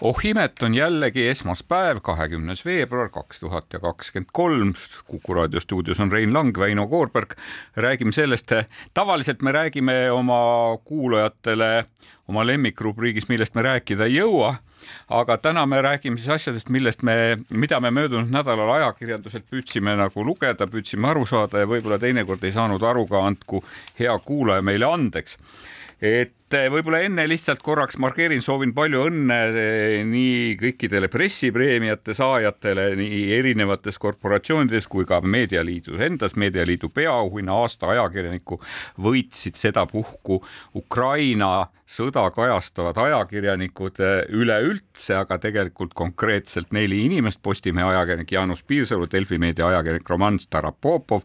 [0.00, 4.74] oh imet, on jällegi esmaspäev, kahekümnes veebruar kaks tuhat ja kakskümmend kolm.
[5.06, 7.32] kuku raadio stuudios on Rein Lang, Väino Koorberg.
[7.76, 8.52] räägime sellest,
[8.94, 11.84] tavaliselt me räägime oma kuulajatele
[12.28, 14.54] oma lemmikrubriigis, millest me rääkida ei jõua.
[15.08, 20.24] aga täna me räägime siis asjadest, millest me, mida me möödunud nädalal ajakirjanduselt püüdsime nagu
[20.24, 23.64] lugeda, püüdsime aru saada ja võib-olla teinekord ei saanud aru ka, andku
[23.98, 25.38] hea kuulaja meile andeks
[26.02, 33.22] et võib-olla enne lihtsalt korraks markeerin, soovin palju õnne eh, nii kõikidele pressipreemiate saajatele nii
[33.34, 36.36] erinevates korporatsioonides kui ka Meedialiidus endas.
[36.36, 38.60] meedialiidu peaauhinna aasta ajakirjaniku
[39.02, 40.42] võitsid sedapuhku
[40.74, 49.06] Ukraina sõda kajastavad ajakirjanikud eh, üleüldse, aga tegelikult konkreetselt neli inimest, Postimehe ajakirjanik Jaanus Piirsalu,
[49.10, 51.22] Delfi meedia ajakirjanik Roman Starapopov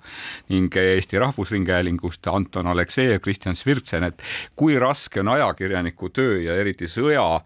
[0.54, 4.22] ning Eesti Rahvusringhäälingust Anton Aleksejev, Kristjan Svirtsen, et
[4.56, 7.42] kui raske on ajakirjaniku töö ja eriti sõja,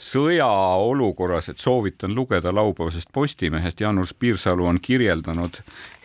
[0.00, 3.80] sõjaolukorras, et soovitan lugeda laupäevasest Postimehest.
[3.80, 5.60] Jaanus Piirsalu on kirjeldanud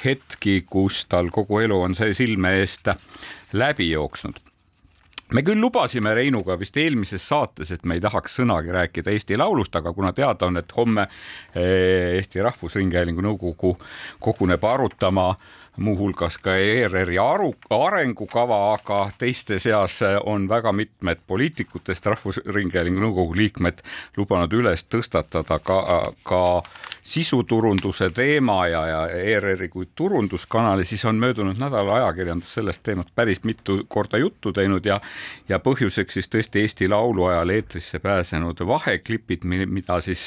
[0.05, 2.91] hetki, kus tal kogu elu on see silme eest
[3.53, 4.41] läbi jooksnud
[5.33, 9.73] me küll lubasime Reinuga vist eelmises saates, et me ei tahaks sõnagi rääkida Eesti Laulust,
[9.75, 13.73] aga kuna teada on, et homme eh, Eesti Rahvusringhäälingu Nõukogu
[14.21, 22.05] koguneb arutama äh, muuhulgas ka ERR-i aru, arengukava, aga teiste seas on väga mitmed poliitikutest
[22.05, 23.81] Rahvusringhäälingu nõukogu liikmed
[24.17, 25.79] lubanud üles tõstatada ka,
[26.23, 26.41] ka
[27.05, 33.43] sisuturunduse teema ja, ja ERR-i kui turunduskanali, siis on möödunud nädala ajakirjandus sellest teemast päris
[33.45, 34.97] mitu korda juttu teinud ja
[35.49, 40.23] ja põhjuseks siis tõesti Eesti Laulu ajal eetrisse pääsenud vaheklipid, mida siis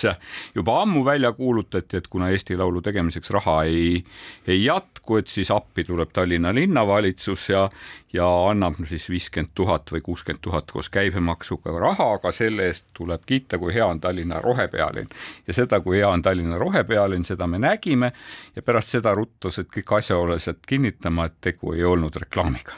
[0.55, 4.05] juba ammu välja kuulutati, et kuna Eesti Laulu tegemiseks raha ei,
[4.47, 7.67] ei jätku, et siis appi tuleb Tallinna linnavalitsus ja,
[8.13, 13.23] ja annab siis viiskümmend tuhat või kuuskümmend tuhat koos käibemaksuga raha, aga selle eest tuleb
[13.27, 15.09] kiita, kui hea on Tallinna rohepealinn.
[15.47, 18.13] ja seda, kui hea on Tallinna rohepealinn, seda me nägime
[18.57, 22.73] ja pärast seda rutasid kõik asjaolased kinnitama, et tegu ei olnud reklaamiga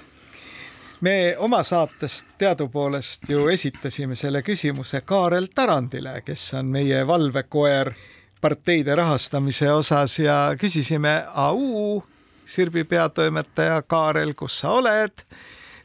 [1.01, 7.95] me oma saates teadupoolest ju esitasime selle küsimuse Kaarel Tarandile, kes on meie valvekoer
[8.41, 12.03] parteide rahastamise osas ja küsisime, au,
[12.51, 15.23] Sirbi peatoimetaja Kaarel, kus sa oled?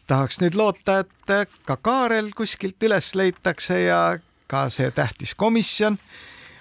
[0.08, 4.00] tahaks nüüd loota, et ka Kaarel kuskilt üles leitakse ja
[4.50, 5.98] ka see tähtis komisjon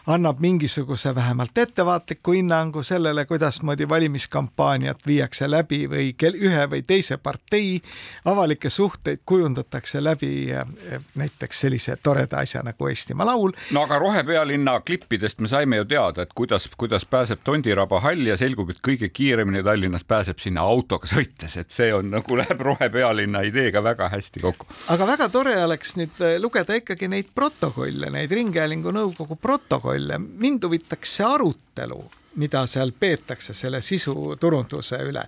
[0.07, 7.17] annab mingisuguse vähemalt ettevaatliku hinnangu sellele, kuidasmoodi valimiskampaaniat viiakse läbi või kel, ühe või teise
[7.17, 7.81] partei
[8.25, 13.53] avalikke suhteid kujundatakse läbi eh, näiteks sellise toreda asja nagu Eestimaa Laul.
[13.73, 18.37] no aga Rohepealinna klippidest me saime ju teada, et kuidas, kuidas pääseb Tondiraba hall ja
[18.37, 23.41] selgub, et kõige kiiremini Tallinnas pääseb sinna autoga sõites, et see on nagu läheb Rohepealinna
[23.49, 24.69] ideega väga hästi kokku.
[24.89, 30.19] aga väga tore oleks nüüd eh, lugeda ikkagi neid protokolle, neid Ringhäälingu nõukogu protokolle protokolle,
[30.19, 32.03] mind huvitaks see arutelu,
[32.37, 35.25] mida seal peetakse selle sisuturunduse üle.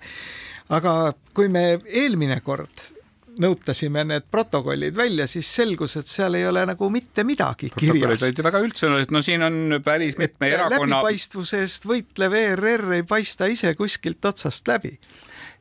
[0.69, 2.81] aga kui me eelmine kord
[3.39, 8.25] nõutasime need protokollid välja, siis selgus, et seal ei ole nagu mitte midagi kirjas.
[8.43, 11.03] väga üldsõnalised, no siin on päris mitme erakonna.
[11.03, 14.99] läbipaistvuse eest võitlev ERR ei paista ise kuskilt otsast läbi.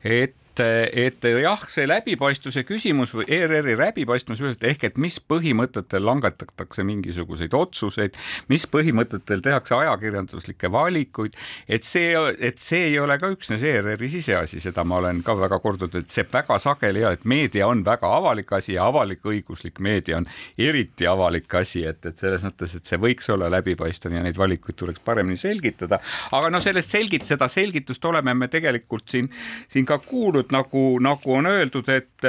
[0.02, 6.84] et et, et jah, see läbipaistvuse küsimus või ERR-i läbipaistvus ehk et mis põhimõtetel langetatakse
[6.86, 8.16] mingisuguseid otsuseid,
[8.52, 11.36] mis põhimõtetel tehakse ajakirjanduslikke valikuid,
[11.68, 15.60] et see, et see ei ole ka üksnes ERR-i siseasi, seda ma olen ka väga
[15.62, 20.20] kordanud, et see väga sageli ja et meedia on väga avalik asi ja avalik-õiguslik meedia
[20.20, 20.28] on
[20.58, 24.78] eriti avalik asi, et, et selles mõttes, et see võiks olla läbipaistev ja neid valikuid
[24.78, 26.00] tuleks paremini selgitada.
[26.32, 29.30] aga no sellest selgit-, seda selgitust oleme me tegelikult siin,
[29.72, 32.28] siin ka kuulnud nagu, nagu on öeldud, et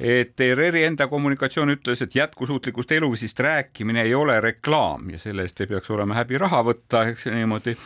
[0.00, 5.60] et ERR-i enda kommunikatsioon ütles, et jätkusuutlikust eluviisist rääkimine ei ole reklaam ja selle eest
[5.60, 7.76] ei peaks olema häbi raha võtta, eks niimoodi.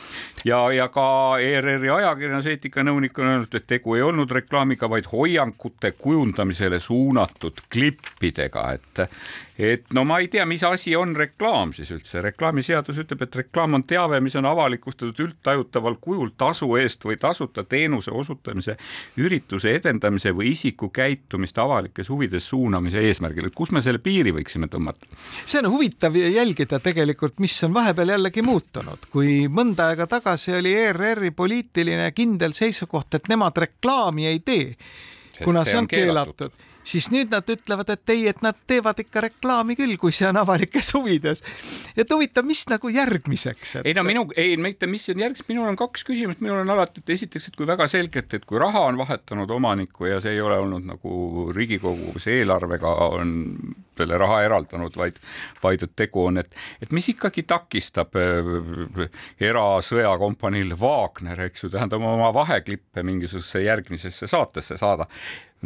[0.45, 1.07] ja, ja ka
[1.43, 8.69] ERR-i ajakirjanduseetika nõunik on öelnud, et tegu ei olnud reklaamiga, vaid hoiakute kujundamisele suunatud klippidega,
[8.79, 9.09] et
[9.59, 13.79] et no ma ei tea, mis asi on reklaam siis üldse, reklaamiseadus ütleb, et reklaam
[13.79, 18.77] on teave, mis on avalikustatud üldtajutaval kujul tasu eest või tasuta teenuse osutamise,
[19.17, 24.33] ürituse edendamise või isiku käitumist avalikes avalikes huvides suunamise eesmärgil, et kus me selle piiri
[24.33, 25.07] võiksime tõmmata?
[25.47, 30.75] see on huvitav jälgida tegelikult, mis on vahepeal jällegi muutunud, kui mõnda aega tagasi oli
[30.75, 34.77] ERR-i poliitiline kindel seisukoht, et nemad reklaami ei tee,
[35.43, 39.25] kuna see on keelatud, keelatud siis nüüd nad ütlevad, et ei, et nad teevad ikka
[39.29, 41.43] reklaami küll, kui see on avalikes huvides.
[41.97, 43.87] et huvitav, mis nagu järgmiseks et...?
[43.87, 47.03] ei no minu, ei mitte, mis on järgmiseks, minul on kaks küsimust, minul on alati,
[47.05, 50.45] et esiteks, et kui väga selgelt, et kui raha on vahetanud omanikku ja see ei
[50.45, 53.35] ole olnud nagu Riigikogu, kus eelarvega on
[53.97, 55.19] selle raha eraldanud, vaid,
[55.63, 59.09] vaid et tegu on, et, et mis ikkagi takistab äh,
[59.51, 65.09] erasõjakompaniil Wagner, eks ju, tähendab oma vaheklippe mingisugusesse järgmisesse saatesse saada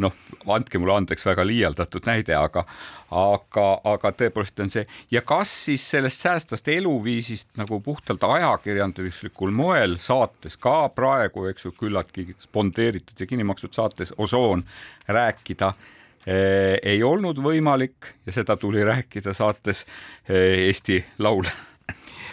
[0.01, 0.15] noh,
[0.53, 2.63] andke mulle andeks, väga liialdatud näide, aga,
[3.15, 9.97] aga, aga tõepoolest on see ja kas siis sellest säästvast eluviisist nagu puhtalt ajakirjanduslikul moel
[10.03, 14.63] saates ka praegu, eks ju, küllaltki spondeeritud ja kinni makstud saates Osoon
[15.07, 15.73] rääkida
[16.25, 19.85] eh, ei olnud võimalik ja seda tuli rääkida saates
[20.27, 21.49] eh, Eesti Laul.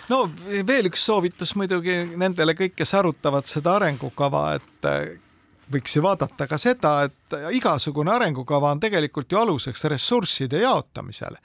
[0.06, 0.22] No
[0.66, 5.24] veel üks soovitus muidugi nendele kõik, kes arutavad seda arengukava, et
[5.72, 11.38] võiks ju vaadata ka seda, et igasugune arengukava on tegelikult ju aluseks ressursside jaotamisele.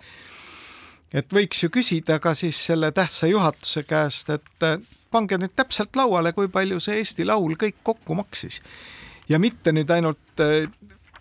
[1.13, 4.81] et võiks ju küsida ka siis selle tähtsa juhatuse käest, et
[5.12, 8.62] pange nüüd täpselt lauale, kui palju see Eesti Laul kõik kokku maksis
[9.29, 10.44] ja mitte nüüd ainult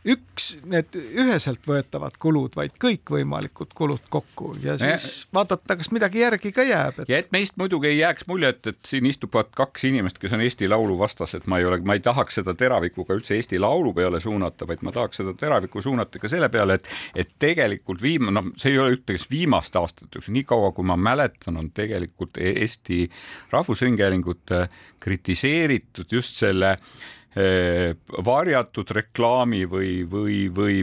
[0.09, 4.55] üks need üheselt võetavad kulud, vaid kõikvõimalikud kulud kokku.
[4.65, 7.11] Ja siis ja, vaadata, kas midagi järgi ka jääb et....
[7.13, 10.71] ja et meist muidugi ei jääks muljet, et siin istuvad kaks inimest, kes on Eesti
[10.73, 14.69] Laulu vastased, ma ei ole, ma ei tahaks seda teravikuga üldse Eesti Laulu peale suunata,
[14.69, 18.73] vaid ma tahaks seda teravikku suunata ka selle peale, et, et tegelikult viimane, noh, see
[18.73, 23.05] ei ole ühtegi viimast aastat, nii kaua kui ma mäletan, on tegelikult Eesti
[23.53, 24.57] Rahvusringhäälingut
[25.01, 27.09] kritiseeritud just selle äh,
[28.27, 30.81] varjatud reklaami või, või, või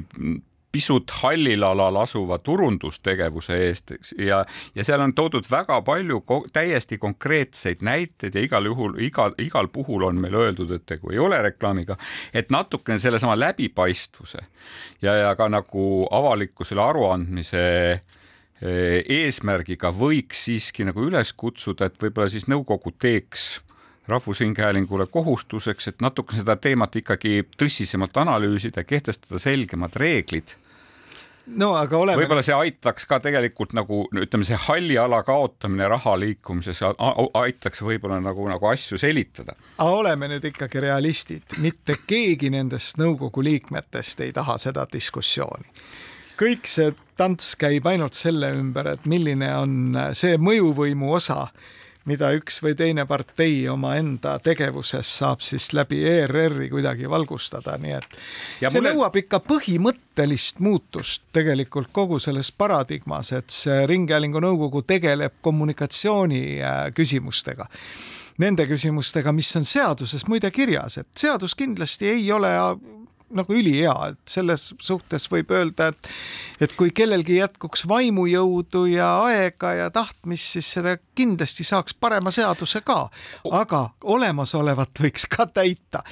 [0.77, 4.43] pisut hallil alal asuva turundustegevuse eest, ja,
[4.75, 9.71] ja seal on toodud väga palju ko täiesti konkreetseid näiteid ja igal juhul, iga, igal
[9.73, 11.97] puhul on meil öeldud, et tegu ei ole reklaamiga,
[12.33, 14.43] et natukene sellesama läbipaistvuse
[15.01, 17.63] ja, ja ka nagu avalikkusele aruandmise
[17.95, 23.55] eh, eesmärgiga võiks siiski nagu üles kutsuda, et võib-olla siis nõukogu teeks
[24.07, 30.55] Rahvusringhäälingule kohustuseks, et natuke seda teemat ikkagi tõsisemalt analüüsida, kehtestada selgemad reeglid
[31.47, 32.19] no aga oleme.
[32.21, 38.19] võib-olla see aitaks ka tegelikult nagu ütleme, see halli ala kaotamine raha liikumises aitaks võib-olla
[38.23, 39.55] nagu, nagu asju selitada.
[39.77, 45.71] aga oleme nüüd ikkagi realistid, mitte keegi nendest nõukogu liikmetest ei taha seda diskussiooni.
[46.37, 51.47] kõik see tants käib ainult selle ümber, et milline on see mõjuvõimu osa
[52.07, 58.19] mida üks või teine partei omaenda tegevuses saab siis läbi ERR-i kuidagi valgustada, nii et
[58.61, 58.95] ja see mulle...
[58.95, 66.85] nõuab ikka põhimõttelist muutust tegelikult kogu selles paradigmas, et see Ringhäälingu nõukogu tegeleb kommunikatsiooni äh,
[66.95, 67.67] küsimustega.
[68.37, 72.51] Nende küsimustega, mis on seaduses muide kirjas, et seadus kindlasti ei ole
[73.29, 76.09] nagu ülihea, et selles suhtes võib öelda, et
[76.63, 82.81] et kui kellelgi jätkuks vaimujõudu ja aega ja tahtmist, siis seda kindlasti saaks parema seaduse
[82.87, 83.09] ka,
[83.51, 86.03] aga olemasolevat võiks ka täita.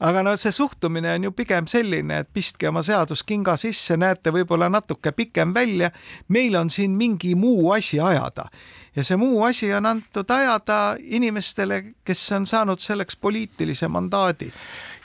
[0.00, 4.32] aga no see suhtumine on ju pigem selline, et pistke oma seadus kinga sisse, näete
[4.34, 5.90] võib-olla natuke pikem välja,
[6.28, 8.48] meil on siin mingi muu asi ajada.
[8.96, 14.50] Ja see muu asi on antud ajada inimestele, kes on saanud selleks poliitilise mandaadi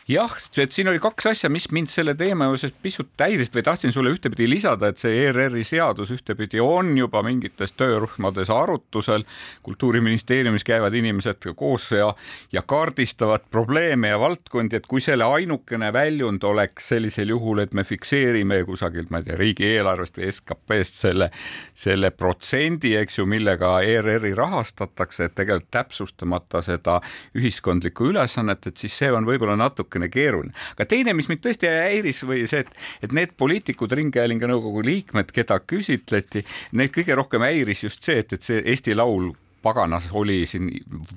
[0.08, 3.92] jah, et siin oli kaks asja, mis mind selle teema juures pisut häirisid või tahtsin
[3.92, 9.26] sulle ühtepidi lisada, et see ERR-i seadus ühtepidi on juba mingites töörühmades arutusel.
[9.64, 12.14] kultuuriministeeriumis käivad inimesed koos ja,
[12.52, 17.84] ja kaardistavad probleeme ja valdkondi, et kui selle ainukene väljund oleks sellisel juhul, et me
[17.84, 21.30] fikseerime kusagilt, ma ei tea, riigieelarvest või SKP-st selle,
[21.74, 27.02] selle protsendi, eks ju, millega ERR-i rahastatakse, et tegelikult täpsustamata seda
[27.36, 30.54] ühiskondlikku ülesannet, et siis see on võib-olla natuke natukene keeruline.
[30.76, 32.72] aga teine, mis mind tõesti häiris või see, et,
[33.04, 38.34] et need poliitikud, Ringhäälingu nõukogu liikmed, keda küsitleti, neid kõige rohkem häiris just see, et,
[38.34, 39.34] et see Eesti Laul
[39.68, 40.70] paganas oli siin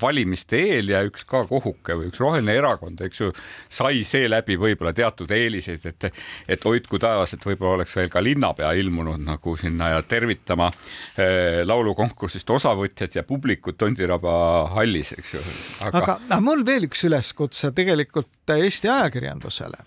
[0.03, 3.31] valimiste eel ja üks ka kohuke või üks roheline erakond, eks ju,
[3.71, 6.09] sai seeläbi võib-olla teatud eeliseid, et,
[6.51, 11.61] et hoidku taevas, et võib-olla oleks veel ka linnapea ilmunud nagu sinna ja tervitama äh,
[11.67, 14.33] laulukonkursist osavõtjad ja publikut Tondiraba
[14.75, 15.45] hallis, eks ju.
[15.87, 19.87] aga, aga, aga mul veel üks üleskutse tegelikult Eesti ajakirjandusele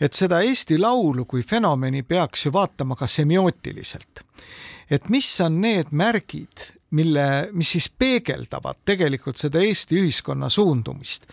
[0.00, 4.24] et seda Eesti Laulu kui fenomeni peaks ju vaatama ka semiootiliselt.
[4.90, 11.28] et mis on need märgid, mille, mis siis peegeldavad tegelikult seda Eesti ühiskonna suundumist.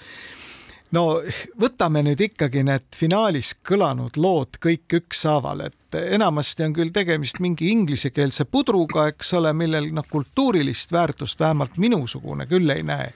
[0.93, 1.21] no
[1.59, 7.69] võtame nüüd ikkagi need finaalis kõlanud lood kõik ükshaaval, et enamasti on küll tegemist mingi
[7.71, 13.13] inglisekeelse pudruga, eks ole, millel noh, kultuurilist väärtust vähemalt minusugune küll ei näe.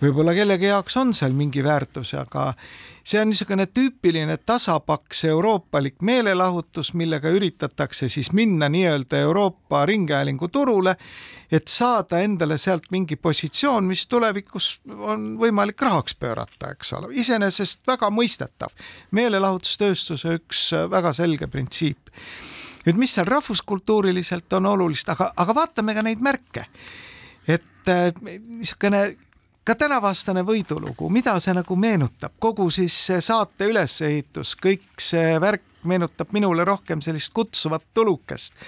[0.00, 2.54] võib-olla kellegi jaoks on seal mingi väärtus, aga
[3.04, 10.96] see on niisugune tüüpiline tasapaks euroopalik meelelahutus, millega üritatakse siis minna nii-öelda Euroopa ringhäälingu turule,
[11.52, 17.86] et saada endale sealt mingi positsioon, mis tulevikus on võimalik rahaks pöörata, eks ole, iseenesest
[17.86, 18.72] väga mõistetav.
[19.10, 22.09] meelelahutustööstuse üks väga selge printsiip
[22.86, 26.66] nüüd, mis seal rahvuskultuuriliselt on olulist, aga, aga vaatame ka neid märke.
[27.48, 29.16] et äh, niisugune
[29.64, 36.32] ka tänavastane võidulugu, mida see nagu meenutab, kogu siis saate ülesehitus, kõik see värk meenutab
[36.32, 38.58] minule rohkem sellist kutsuvat tulukest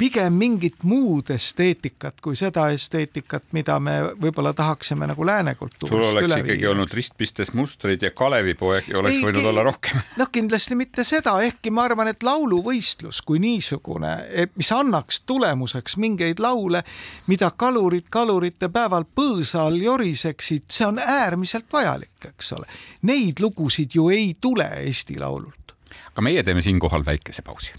[0.00, 6.04] pigem mingit muud esteetikat kui seda esteetikat, mida me võib-olla tahaksime nagu lääne kultuurist sul
[6.06, 6.70] oleks ikkagi viia.
[6.70, 10.00] olnud ristpistes mustrid ja Kalevipoeg oleks ei, võinud ei, olla rohkem.
[10.20, 14.14] noh, kindlasti mitte seda, ehkki ma arvan, et lauluvõistlus kui niisugune,
[14.56, 16.80] mis annaks tulemuseks mingeid laule,
[17.28, 22.70] mida kalurid kalurite päeval põõsa all joriseksid, see on äärmiselt vajalik, eks ole.
[23.10, 25.76] Neid lugusid ju ei tule Eesti Laulult.
[26.12, 27.74] Aga meie teeme siinkohal väikese pausi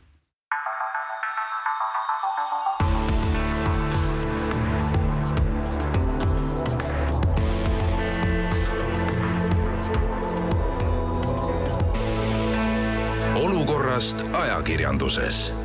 [13.35, 15.60] olukorrast ajakirjanduses.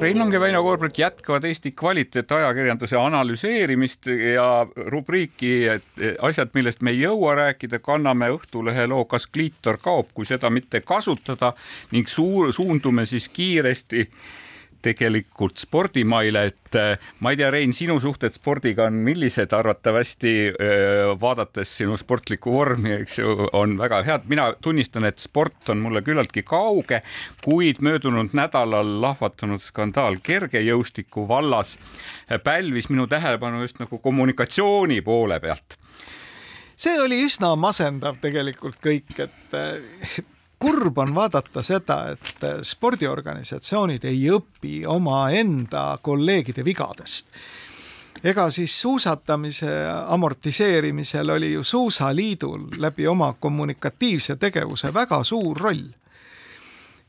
[0.00, 5.52] Rein Lang ja Väino Koorberg jätkavad Eesti kvaliteetajakirjanduse analüseerimist ja rubriiki
[6.20, 10.82] asjad, millest me ei jõua rääkida, kanname Õhtulehe loo Kas kliitor kaob, kui seda mitte
[10.84, 11.54] kasutada
[11.96, 14.04] ning suur, suundume siis kiiresti
[14.86, 21.12] tegelikult spordimaile, et äh, ma ei tea, Rein, sinu suhted spordiga on millised arvatavasti äh,
[21.20, 24.28] vaadates sinu sportlikku vormi, eks ju, on väga head.
[24.30, 27.02] mina tunnistan, et sport on mulle küllaltki kauge,
[27.44, 31.76] kuid möödunud nädalal lahvatanud skandaal kergejõustiku vallas
[32.44, 35.78] pälvis minu tähelepanu just nagu kommunikatsiooni poole pealt
[36.76, 40.26] see oli üsna masendav tegelikult kõik, et
[40.66, 47.28] kurb on vaadata seda, et spordiorganisatsioonid ei õpi omaenda kolleegide vigadest.
[48.24, 49.70] ega siis suusatamise
[50.08, 55.84] amortiseerimisel oli ju Suusaliidul läbi oma kommunikatiivse tegevuse väga suur roll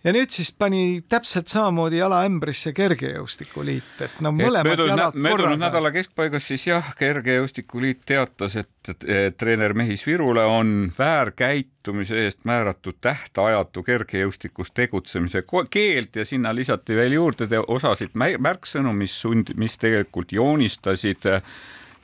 [0.08, 5.60] ja nüüd siis pani täpselt samamoodi jala ämbrisse kergejõustikuliit, et no mõlemad möödunud, jalad möödunud
[5.60, 12.46] nädala keskpaigas siis jah, Kergejõustikuliit teatas, et, et, et treener Mehis Virule on väärkäitumise eest
[12.48, 19.76] määratud tähtajatu kergejõustikus tegutsemise keeld ja sinna lisati veel juurde osasid märksõnu, mis sund, mis
[19.78, 21.28] tegelikult joonistasid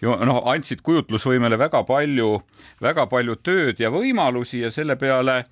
[0.04, 2.36] noh, andsid kujutlusvõimele väga palju,
[2.84, 5.46] väga palju tööd ja võimalusi ja selle peale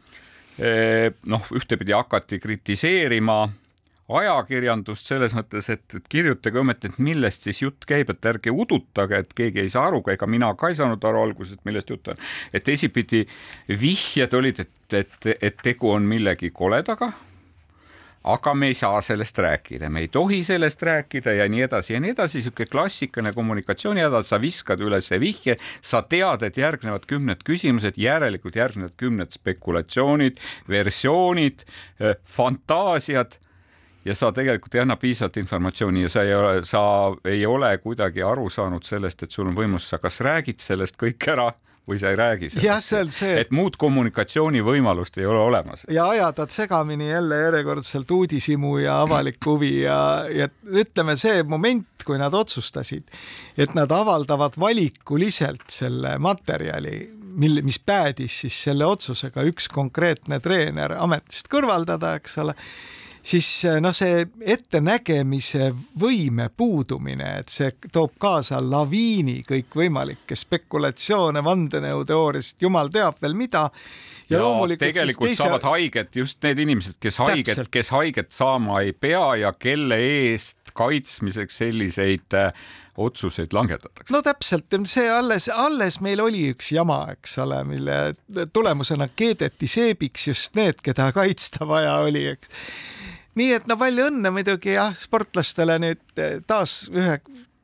[0.59, 3.37] noh, ühtepidi hakati kritiseerima
[4.19, 9.21] ajakirjandust selles mõttes, et, et kirjutage ometi, et millest siis jutt käib, et ärge udutage,
[9.23, 12.21] et keegi ei saa aru, ega mina ka ei saanud aru alguses, millest jutt on.
[12.53, 13.23] et teisipidi
[13.69, 17.13] vihjed olid, et, et, et tegu on millegi koledaga
[18.23, 21.99] aga me ei saa sellest rääkida, me ei tohi sellest rääkida ja nii edasi ja
[21.99, 27.97] nii edasi, niisugune klassikaline kommunikatsioonihäda, sa viskad üles vihje, sa tead, et järgnevad kümned küsimused,
[27.97, 30.37] järelikult järgnevad kümned spekulatsioonid,
[30.69, 31.65] versioonid,
[32.25, 33.39] fantaasiad
[34.05, 36.83] ja sa tegelikult ei anna piisavalt informatsiooni ja sa ei ole, sa
[37.25, 41.29] ei ole kuidagi aru saanud sellest, et sul on võimalus, sa kas räägid sellest kõik
[41.33, 41.51] ära
[41.87, 43.21] või sa ei räägi sellest.
[43.23, 45.85] et muud kommunikatsioonivõimalust ei ole olemas.
[45.89, 52.17] ja ajadad segamini jälle järjekordselt uudishimu ja avalikku huvi ja, ja ütleme, see moment, kui
[52.21, 53.09] nad otsustasid,
[53.57, 60.95] et nad avaldavad valikuliselt selle materjali, mille, mis päädis siis selle otsusega üks konkreetne treener
[60.99, 62.55] ametist kõrvaldada, eks ole
[63.23, 72.65] siis eh, noh, see ettenägemise võime puudumine, et see toob kaasa laviini kõikvõimalikke spekulatsioone, vandenõuteooriasid,
[72.65, 73.67] jumal teab veel mida.
[74.29, 75.43] ja, ja loomulikult tegelikult teise...
[75.43, 80.57] saavad haiget just need inimesed, kes haiget, kes haiget saama ei pea ja kelle eest
[80.73, 82.53] kaitsmiseks selliseid äh,
[82.97, 84.13] otsuseid langetatakse.
[84.13, 87.99] no täpselt, see alles, alles meil oli üks jama, eks ole, mille
[88.53, 92.51] tulemusena keedeti seebiks just need, keda kaitsta vaja oli, eks
[93.39, 97.19] nii et no palju õnne muidugi jah, sportlastele nüüd eh, taas ühe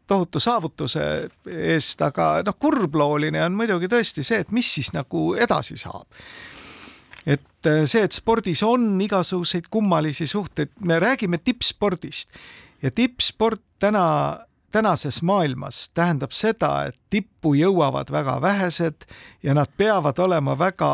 [0.08, 1.04] tohutu saavutuse
[1.52, 6.08] eest, aga noh, kurblooline on muidugi tõesti see, et mis siis nagu edasi saab.
[7.26, 12.32] et eh, see, et spordis on igasuguseid kummalisi suhteid, me räägime tippspordist
[12.82, 14.08] ja tippsport täna
[14.72, 19.08] tänases maailmas tähendab seda, et tippu jõuavad väga vähesed
[19.44, 20.90] ja nad peavad olema väga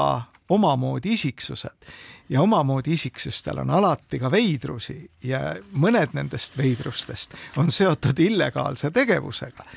[0.50, 1.94] omamoodi isiksused
[2.34, 4.98] ja omamoodi isiksustel on alati ka veidrusi
[5.30, 9.68] ja mõned nendest veidrustest on seotud illegaalse tegevusega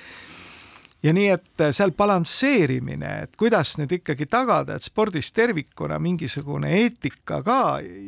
[1.02, 7.42] ja nii, et seal balansseerimine, et kuidas nüüd ikkagi tagada, et spordis tervikuna mingisugune eetika
[7.46, 7.58] ka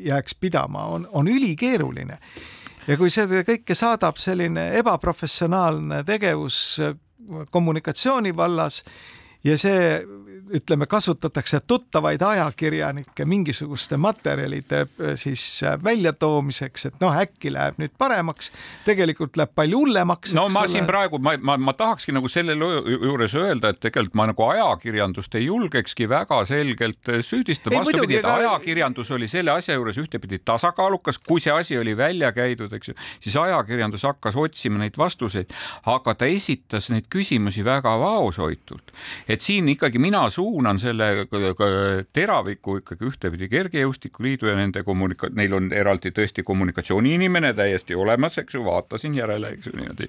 [0.09, 2.19] jääks pidama, on, on ülikeeruline.
[2.89, 6.81] ja kui seda kõike saadab selline ebaprofessionaalne tegevus
[7.51, 8.83] kommunikatsiooni vallas
[9.45, 10.01] ja see
[10.55, 17.95] ütleme, kasutatakse tuttavaid ajakirjanikke mingisuguste materjalide äh, siis äh, väljatoomiseks, et noh, äkki läheb nüüd
[17.99, 18.53] paremaks,
[18.87, 20.35] tegelikult läheb palju hullemaks.
[20.37, 24.29] no ma siin praegu, ma, ma, ma tahakski nagu selle juures öelda, et tegelikult ma
[24.31, 30.01] nagu ajakirjandust ei julgekski väga selgelt äh, süüdistada, vastupidi, et ajakirjandus oli selle asja juures
[30.01, 34.99] ühtepidi tasakaalukas, kui see asi oli välja käidud, eks ju, siis ajakirjandus hakkas otsima neid
[34.99, 35.53] vastuseid,
[35.89, 38.93] aga ta esitas neid küsimusi väga vaoshoitult.
[39.29, 41.27] et siin ikkagi mina suunan selle
[42.15, 48.55] teraviku ikkagi ühtepidi Kergejõustikuliidu ja nende kommunika-, neil on eraldi tõesti kommunikatsiooniinimene täiesti olemas, eks
[48.55, 50.09] ju, vaatasin järele, eks ju niimoodi.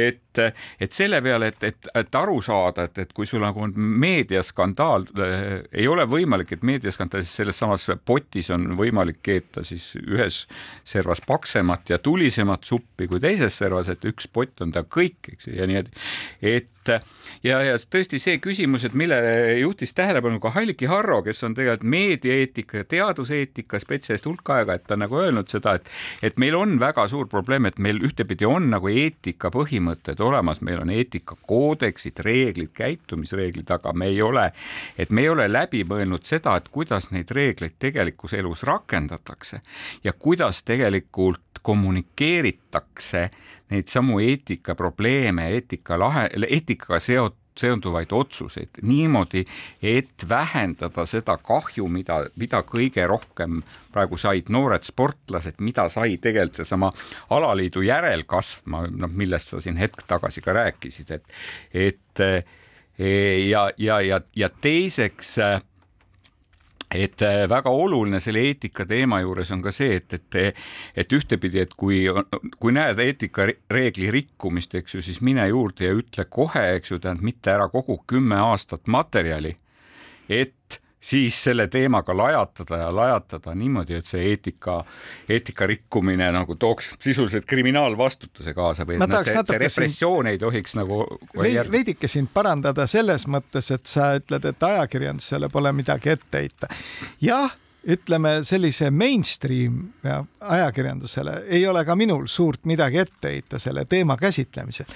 [0.00, 0.42] et,
[0.80, 5.06] et selle peale, et, et, et aru saada, et, et kui sul nagu on meediaskandaal,
[5.70, 10.42] ei ole võimalik, et meediaskandaalis selles samas potis on võimalik keeta siis ühes
[10.84, 15.50] servas paksemat ja tulisemat suppi kui teises servas, et üks pott on ta kõik, eks
[15.50, 16.70] ju, ja nii, et
[17.42, 21.86] ja, ja tõesti see küsimus, et millele juhtis tähelepanu ka Halliki Harro, kes on tegelikult
[21.94, 25.88] meediaeetika ja teaduseetika spetsialist hulk aega, et ta on nagu öelnud seda, et,
[26.26, 30.82] et meil on väga suur probleem, et meil ühtepidi on nagu eetika põhimõtted olemas, meil
[30.84, 34.50] on eetikakoodeksid, reeglid, käitumisreeglid, aga me ei ole,
[34.98, 39.62] et me ei ole läbi mõelnud seda, et kuidas neid reegleid tegelikus elus rakendatakse
[40.04, 43.30] ja kuidas tegelikult kommunikeeritakse
[43.70, 46.26] neid samu eetikaprobleeme, eetika lahe,
[46.80, 49.42] eetikaga seotud seonduvaid otsuseid niimoodi,
[49.82, 53.58] et vähendada seda kahju, mida, mida kõige rohkem
[53.92, 56.92] praegu said noored sportlased, mida sai tegelikult seesama
[57.30, 61.26] alaliidu järelkasv, noh, millest sa siin hetk tagasi ka rääkisid, et,
[61.74, 62.24] et
[63.50, 65.36] ja, ja, ja, ja teiseks
[66.94, 70.60] et äh, väga oluline selle eetika teema juures on ka see, et, et,
[70.98, 72.02] et ühtepidi, et kui,
[72.58, 77.26] kui näed eetikareegli rikkumist, eks ju, siis mine juurde ja ütle kohe, eks ju, tähendab
[77.30, 79.54] mitte ära kogu kümme aastat materjali,
[80.28, 84.80] et siis selle teemaga lajatada ja lajatada niimoodi, et see eetika,
[85.28, 90.38] eetika rikkumine nagu tooks sisuliselt kriminaalvastutuse kaasa või et nad, see, see repressioon siin, ei
[90.38, 91.02] tohiks nagu
[91.40, 96.70] veid, veidike sind parandada selles mõttes, et sa ütled, et ajakirjandusele pole midagi ette heita.
[97.24, 99.86] jah ütleme sellise mainstream
[100.40, 104.86] ajakirjandusele ei ole ka minul suurt midagi ette heita selle teema käsitlemisel.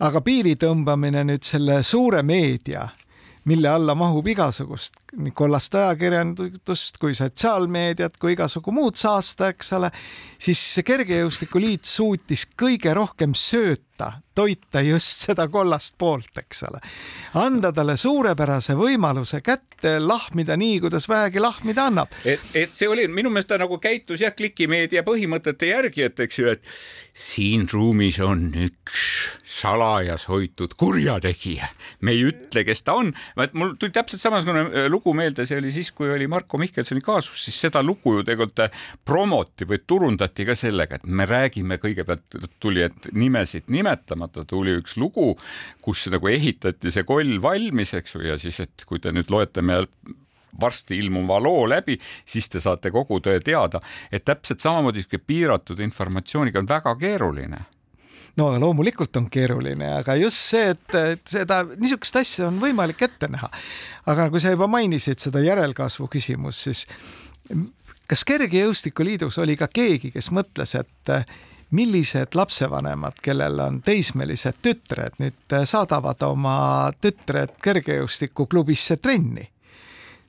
[0.00, 2.88] aga piiri tõmbamine nüüd selle suure meedia
[3.44, 9.90] mille alla mahub igasugust nii kollast ajakirjandust kui sotsiaalmeediat kui igasugu muud saasta, eks ole,
[10.42, 16.80] siis Kergejõustikuliit suutis kõige rohkem sööta, toita just seda kollast poolt, eks ole.
[17.38, 22.14] anda talle suurepärase võimaluse kätte lahmida nii, kuidas vähegi lahmida annab.
[22.24, 26.38] et, et see oli minu meelest ta nagu käitus jah, klikimeedia põhimõtete järgi, et eks
[26.38, 26.66] ju, et
[27.14, 29.04] siin ruumis on üks
[29.44, 31.68] salajas hoitud kurjategija.
[32.00, 35.44] me ei ütle, kes ta on, vaid mul tuli täpselt samasugune äh, lugu lugu meelde,
[35.44, 38.72] see oli siis, kui oli Marko Mihkelsoni kaasus, siis seda lugu ju tegelikult
[39.04, 44.96] promoti või turundati ka sellega, et me räägime, kõigepealt tuli, et nimesid nimetamata tuli üks
[44.96, 45.34] lugu,
[45.84, 49.62] kus nagu ehitati see koll valmis, eks ju, ja siis, et kui te nüüd loete
[49.62, 49.82] me
[50.60, 56.62] varsti ilmuva loo läbi, siis te saate kogu tõe teada, et täpselt samamoodi piiratud informatsiooniga
[56.62, 57.64] on väga keeruline
[58.36, 63.28] no loomulikult on keeruline, aga just see, et, et seda, niisugust asja on võimalik ette
[63.30, 63.50] näha.
[64.10, 66.86] aga kui sa juba mainisid seda järelkasvu küsimust, siis
[68.10, 71.14] kas Kergejõustikuliidus oli ka keegi, kes mõtles, et
[71.74, 76.58] millised lapsevanemad, kellel on teismelised tütred, nüüd saadavad oma
[77.00, 79.50] tütred kergejõustikuklubisse trenni?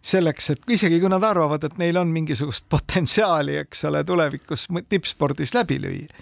[0.05, 5.55] selleks, et isegi kui nad arvavad, et neil on mingisugust potentsiaali, eks ole, tulevikus tippspordis
[5.57, 6.19] läbi lüüa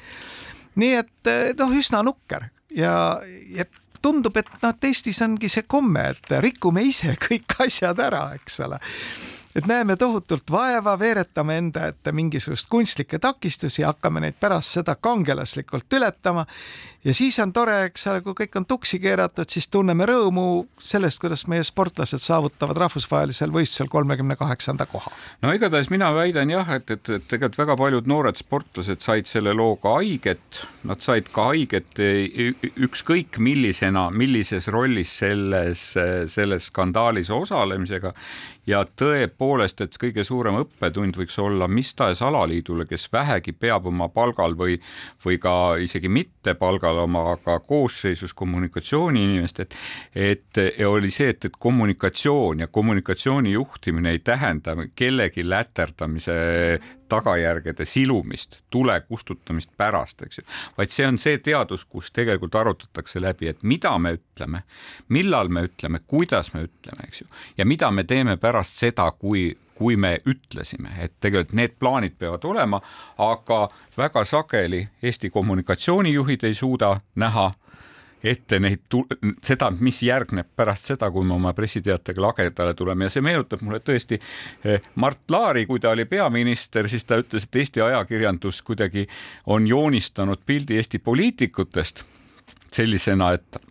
[0.80, 2.50] nii et eh, noh, üsna nukker.
[2.74, 3.20] Ja,
[3.54, 3.68] ja
[4.04, 8.82] tundub, et noh, Eestis ongi see komme, et rikume ise kõik asjad ära, eks ole
[9.56, 15.94] et näeme tohutult vaeva, veeretame enda ette mingisugust kunstlikke takistusi, hakkame neid pärast seda kangelaslikult
[15.94, 16.46] ületama.
[17.04, 20.46] Ja siis on tore, eks ole, kui kõik on tuksi keeratud, siis tunneme rõõmu
[20.80, 25.12] sellest, kuidas meie sportlased saavutavad rahvusvahelisel võistlusel kolmekümne kaheksanda koha.
[25.44, 29.52] no igatahes mina väidan jah, et, et, et tegelikult väga paljud noored sportlased said selle
[29.54, 32.00] looga haiget, nad said ka haiget
[32.88, 35.84] ükskõik millisena, millises rollis selles,
[36.32, 38.14] selles skandaalis osalemisega
[38.68, 43.88] ja tõepoolest poolest, et kõige suurem õppetund võiks olla mis tahes alaliidule, kes vähegi peab
[43.90, 44.78] oma palgal või,
[45.26, 49.76] või ka isegi mitte palgal oma, aga koosseisus kommunikatsiooniinimest, et,
[50.16, 58.60] et oli see, et, et kommunikatsioon ja kommunikatsiooni juhtimine ei tähenda kellegi läterdamise tagajärgede silumist,
[58.70, 60.46] tule kustutamist pärast, eks ju,
[60.78, 64.64] vaid see on see teadus, kus tegelikult arutatakse läbi, et mida me ütleme,
[65.10, 69.52] millal me ütleme, kuidas me ütleme, eks ju, ja mida me teeme pärast seda, kui
[69.74, 72.80] kui me ütlesime, et tegelikult need plaanid peavad olema,
[73.18, 73.58] aga
[73.98, 77.52] väga sageli Eesti kommunikatsioonijuhid ei suuda näha
[78.24, 78.98] ette neid,
[79.44, 83.82] seda, mis järgneb pärast seda, kui me oma pressiteatega lagedale tuleme ja see meenutab mulle
[83.84, 89.08] tõesti eh, Mart Laari, kui ta oli peaminister, siis ta ütles, et Eesti ajakirjandus kuidagi
[89.46, 92.04] on joonistanud pildi Eesti poliitikutest
[92.74, 93.62] sellisena, et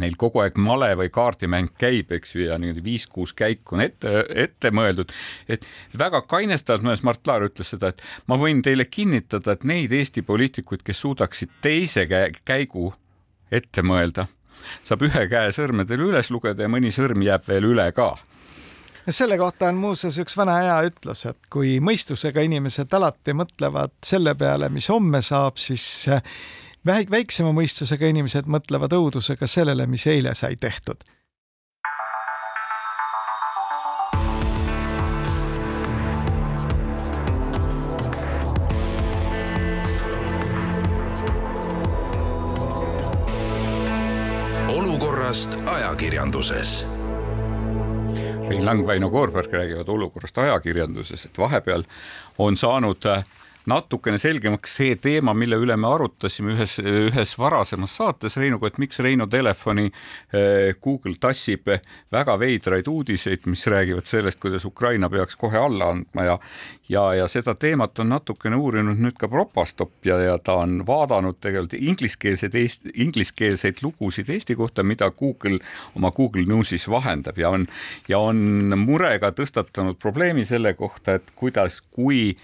[0.00, 4.12] neil kogu aeg male või kaardimäng käib, eks ju, ja niimoodi viis-kuus käiku on ette,
[4.44, 5.12] ette mõeldud.
[5.48, 5.64] et
[5.98, 10.22] väga kainestavalt mõnes Mart Laar ütles seda, et ma võin teile kinnitada, et neid Eesti
[10.22, 12.06] poliitikuid, kes suudaksid teise
[12.44, 12.92] käigu
[13.50, 14.26] ette mõelda.
[14.84, 18.16] saab ühe käe sõrmedel üles lugeda ja mõni sõrm jääb veel üle ka
[19.08, 24.34] selle kohta on muuseas üks vana hea ütlus, et kui mõistusega inimesed alati mõtlevad selle
[24.34, 26.08] peale, mis homme saab, siis
[26.86, 31.06] väik-, väiksema mõistusega inimesed mõtlevad õudusega sellele, mis eile sai tehtud
[46.36, 46.86] ajakirjanduses.
[48.48, 51.84] Rein Lang, Väino Koorberg räägivad olukorrast ajakirjanduses, et vahepeal
[52.38, 53.24] on saanud äh,
[53.66, 59.00] natukene selgemaks see teema, mille üle me arutasime ühes, ühes varasemas saates Reinuga, et miks
[59.04, 61.70] Reino telefoni eh, Google tassib
[62.12, 66.38] väga veidraid uudiseid, mis räägivad sellest, kuidas Ukraina peaks kohe alla andma ja
[66.88, 71.40] ja, ja seda teemat on natukene uurinud nüüd ka Propastop ja, ja ta on vaadanud
[71.42, 75.58] tegelikult ingliskeelseid Eesti, ingliskeelseid lugusid Eesti kohta, mida Google
[75.96, 77.66] oma Google Newsis vahendab ja on
[78.08, 82.36] ja on murega tõstatanud probleemi selle kohta, et kuidas, kui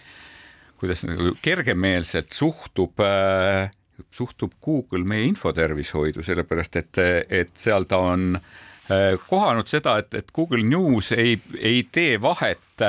[0.82, 3.70] kuidas nagu kergemeelselt suhtub äh,
[4.10, 10.32] suhtub Google meie infotervishoidu, sellepärast et, et seal ta on äh, kohanud seda, et, et
[10.34, 12.86] Google News ei, ei tee vahet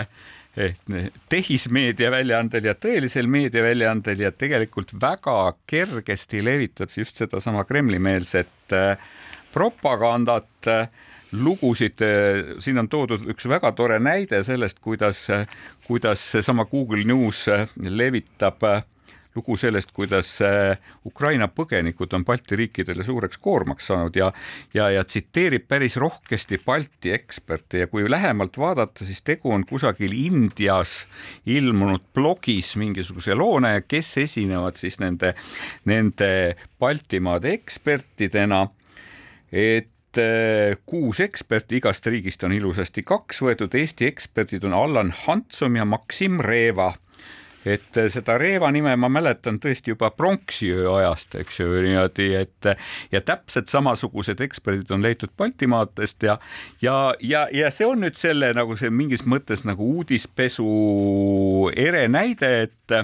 [1.29, 9.07] tehismeedia väljaandel ja tõelisel meediaväljaandel ja tegelikult väga kergesti levitab just sedasama Kremli-meelset äh,
[9.53, 10.69] propagandat
[11.33, 12.01] lugusid,
[12.61, 15.25] siin on toodud üks väga tore näide sellest, kuidas,
[15.87, 18.61] kuidas seesama Google News levitab
[19.35, 20.29] lugu sellest, kuidas
[21.05, 24.27] Ukraina põgenikud on Balti riikidele suureks koormaks saanud ja,
[24.73, 30.13] ja, ja tsiteerib päris rohkesti Balti eksperte ja kui lähemalt vaadata, siis tegu on kusagil
[30.13, 31.07] Indias
[31.49, 35.33] ilmunud blogis mingisuguse loone, kes esinevad siis nende,
[35.89, 36.29] nende
[36.79, 38.67] Baltimaade ekspertidena
[39.53, 39.92] et Eh,
[40.85, 46.41] kuus eksperti igast riigist on ilusasti kaks võetud, Eesti eksperdid on Allan Hantsom ja Maksim
[46.43, 46.91] Reeva.
[47.65, 52.69] Et eh, seda Reeva nime ma mäletan tõesti juba pronksiöö ajast, eks ju, niimoodi, et
[53.11, 56.37] ja täpselt samasugused eksperdid on leitud Baltimaadest ja
[56.81, 60.67] ja, ja, ja see on nüüd selle nagu see mingis mõttes nagu uudispesu
[61.75, 62.97] ere näide, et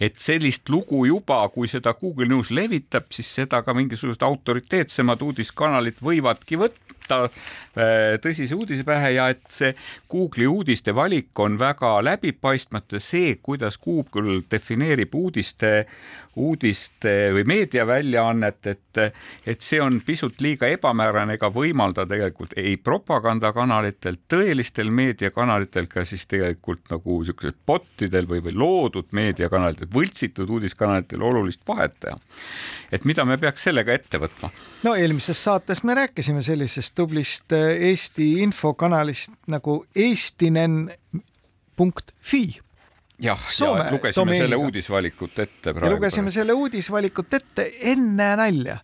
[0.00, 6.00] et sellist lugu juba, kui seda Google News levitab, siis seda ka mingisugused autoriteetsemad uudiskanalid
[6.04, 9.74] võivadki võtta äh, tõsise uudise pähe ja et see
[10.10, 15.86] Google'i uudiste valik on väga läbipaistmatu ja see, kuidas Google defineerib uudiste,
[16.36, 19.00] uudiste või meediaväljaannet, et,
[19.46, 26.26] et see on pisut liiga ebamäärane ega võimalda tegelikult ei propagandakanalitel, tõelistel meediakanalitel ka siis
[26.30, 32.18] tegelikult nagu niisugusel botidel või, või loodud meediakanalitel, võltsitud uudiskanalitel olulist vahet teha.
[32.92, 34.52] et mida me peaks sellega ette võtma?
[34.86, 41.00] no eelmises saates me rääkisime sellisest tublist äh, Eesti infokanalist nagu eestinen.fi
[43.20, 44.44] jah, ja lugesime domeeniga.
[44.44, 45.94] selle uudisvalikut ette praegu.
[45.94, 48.78] lugesime selle uudisvalikut ette enne nalja.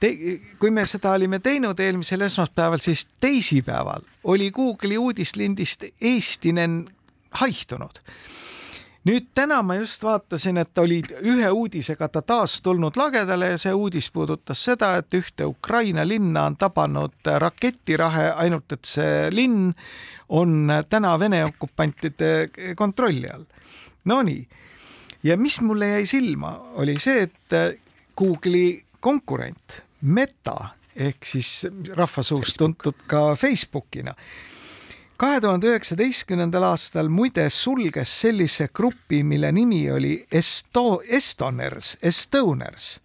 [0.00, 0.10] Te,
[0.58, 6.84] kui me seda olime teinud eelmisel esmaspäeval, siis teisipäeval oli Google'i uudislindist Eestinen
[7.40, 8.02] haihtunud.
[9.04, 13.74] Nüüd täna ma just vaatasin, et oli ühe uudisega ta taas tulnud lagedale ja see
[13.76, 19.72] uudis puudutas seda, et ühte Ukraina linna on tabanud raketirahe, ainult et see linn
[20.28, 22.30] on täna Vene okupantide
[22.76, 23.44] kontrolli all.
[24.04, 24.48] Nonii,
[25.24, 27.80] ja mis mulle jäi silma, oli see, et
[28.16, 30.56] Google'i konkurent Meta
[30.96, 34.14] ehk siis rahvasuus tuntud ka Facebookina
[35.16, 43.03] kahe tuhande üheksateistkümnendal aastal muide sulges sellise grupi, mille nimi oli Esto-, Estoners, Estoners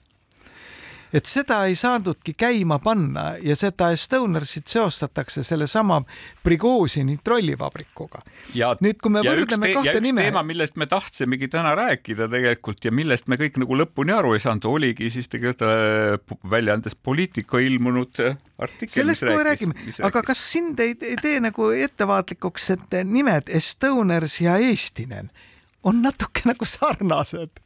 [1.14, 6.02] et seda ei saadudki käima panna ja seda Estonersit seostatakse sellesama
[6.44, 8.22] Prigožini trollivabrikuga.
[8.84, 10.28] nüüd, kui me võrdleme kahte nime.
[10.28, 14.44] teema, millest me tahtsimegi täna rääkida tegelikult ja millest me kõik nagu lõpuni aru ei
[14.44, 18.94] saanud, oligi siis tegelikult äh, väljaandes Poliitika ilmunud äh, artikkel.
[19.02, 24.58] sellest kohe räägime, aga kas sind ei, ei tee nagu ettevaatlikuks, et nimed Estoners ja
[24.62, 25.32] Eestinen
[25.84, 27.62] on natuke nagu sarnased?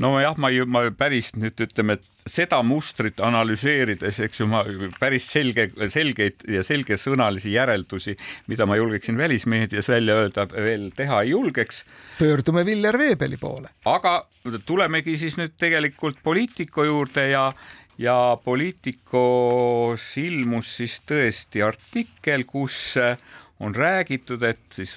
[0.00, 4.62] Nojah, ma ju, ma päris nüüd ütleme, et seda mustrit analüseerides, eks ju, ma
[5.00, 8.16] päris selge, selgeid ja selgesõnalisi järeldusi,
[8.50, 11.84] mida ma julgeksin välismeedias välja öelda, veel teha ei julgeks.
[12.18, 13.68] pöördume Viljar Veebeli poole.
[13.84, 14.26] aga
[14.66, 17.52] tulemegi siis nüüd tegelikult poliitiku juurde ja
[18.00, 22.96] ja Poliitikos ilmus siis tõesti artikkel, kus
[23.60, 24.94] on räägitud, et siis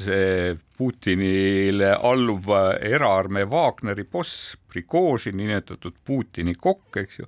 [0.77, 2.47] Putinile alluv
[2.81, 7.27] eraarmee Wagneri boss Prigožin, niinimetatud Putini kokk, eks ju,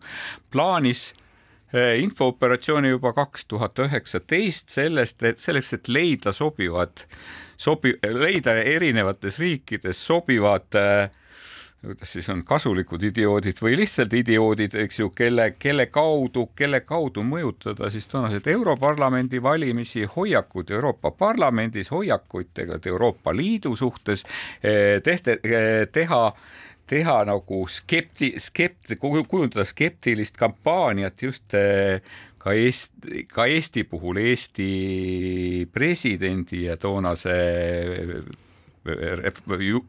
[0.52, 1.10] plaanis
[1.74, 7.06] eh, infooperatsiooni juba kaks tuhat üheksateist sellest, et selleks, et leida sobivad,
[7.58, 11.12] sobi-, leida erinevates riikides sobivad äh,
[11.86, 17.24] kuidas siis on kasulikud idioodid või lihtsalt idioodid, eks ju, kelle, kelle kaudu, kelle kaudu
[17.26, 24.26] mõjutada siis tõenäoliselt Europarlamendi valimisi, hoiakud Euroopa Parlamendis, hoiakuid tegelikult Euroopa Liidu suhtes,
[24.64, 26.24] eh, tehte, eh, teha
[26.86, 32.02] teha nagu skepti-, skept-, kujundada skeptilist kampaaniat just eh,
[32.38, 34.70] ka Eesti, ka Eesti puhul Eesti
[35.74, 37.34] presidendi ja toonase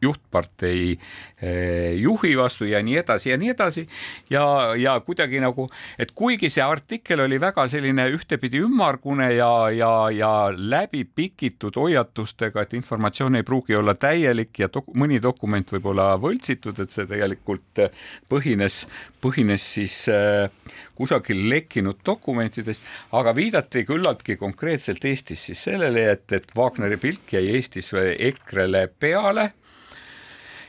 [0.01, 0.97] juhtpartei
[1.41, 3.87] eh, juhi vastu ja nii edasi ja nii edasi.
[4.29, 4.43] ja,
[4.75, 5.67] ja kuidagi nagu,
[5.99, 12.61] et kuigi see artikkel oli väga selline ühtepidi ümmargune ja, ja, ja läbi pikitud hoiatustega,
[12.61, 17.07] et informatsioon ei pruugi olla täielik ja dok mõni dokument võib olla võltsitud, et see
[17.09, 17.85] tegelikult
[18.29, 18.83] põhines,
[19.21, 20.49] põhines siis äh,
[20.97, 22.83] kusagil lekkinud dokumentidest,
[23.17, 29.51] aga viidati küllaltki konkreetselt Eestis siis sellele, et, et Wagneri pilk jäi Eestis EKRE-le peale.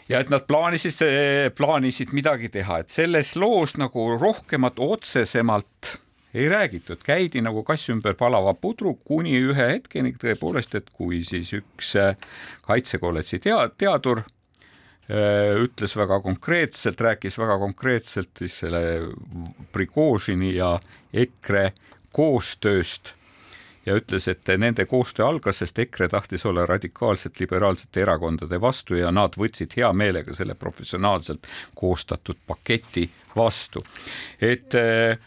[0.09, 1.03] Ja et nad plaanisid,
[1.57, 5.99] plaanisid midagi teha, et selles loos nagu rohkemat otsesemalt
[6.35, 10.13] ei räägitud, käidi nagu kass ümber palava pudru kuni ühe hetkeni.
[10.21, 12.17] Tõepoolest, et kui siis üks äh,
[12.69, 18.83] kaitsekolledži tea-, teadur äh, ütles väga konkreetselt, rääkis väga konkreetselt siis selle
[19.73, 20.75] Prigožini ja
[21.13, 21.71] EKRE
[22.13, 23.15] koostööst
[23.89, 29.13] ja ütles, et nende koostöö algas, sest EKRE tahtis olla radikaalselt liberaalsete erakondade vastu ja
[29.15, 33.85] nad võtsid hea meelega selle professionaalselt koostatud paketi vastu.
[34.41, 35.19] et äh,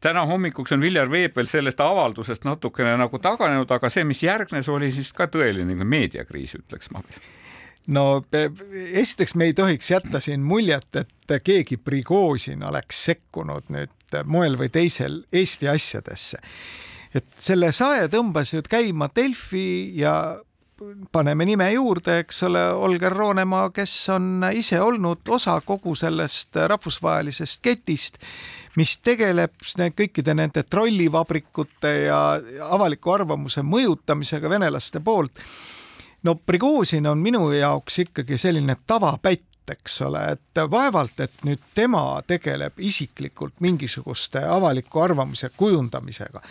[0.00, 4.92] täna hommikuks on Viljar Veepel sellest avaldusest natukene nagu taganenud, aga see, mis järgnes, oli
[4.92, 7.02] siis ka tõeline meediakriis, ütleks ma
[7.86, 8.24] no
[9.02, 14.72] esiteks me ei tohiks jätta siin muljet, et keegi Prigožin oleks sekkunud nüüd moel või
[14.72, 16.42] teisel Eesti asjadesse
[17.16, 20.36] et selle sae tõmbas ju käima Delfi ja
[21.12, 27.62] paneme nime juurde, eks ole, Olger Roonemaa, kes on ise olnud osa kogu sellest rahvusvahelisest
[27.64, 28.18] ketist,
[28.76, 29.56] mis tegeleb
[29.96, 32.20] kõikide nende trollivabrikute ja
[32.68, 35.32] avaliku arvamuse mõjutamisega venelaste poolt.
[36.22, 42.20] no Prigožin on minu jaoks ikkagi selline tavapätt, eks ole, et vaevalt, et nüüd tema
[42.26, 46.42] tegeleb isiklikult mingisuguste avaliku arvamuse kujundamisega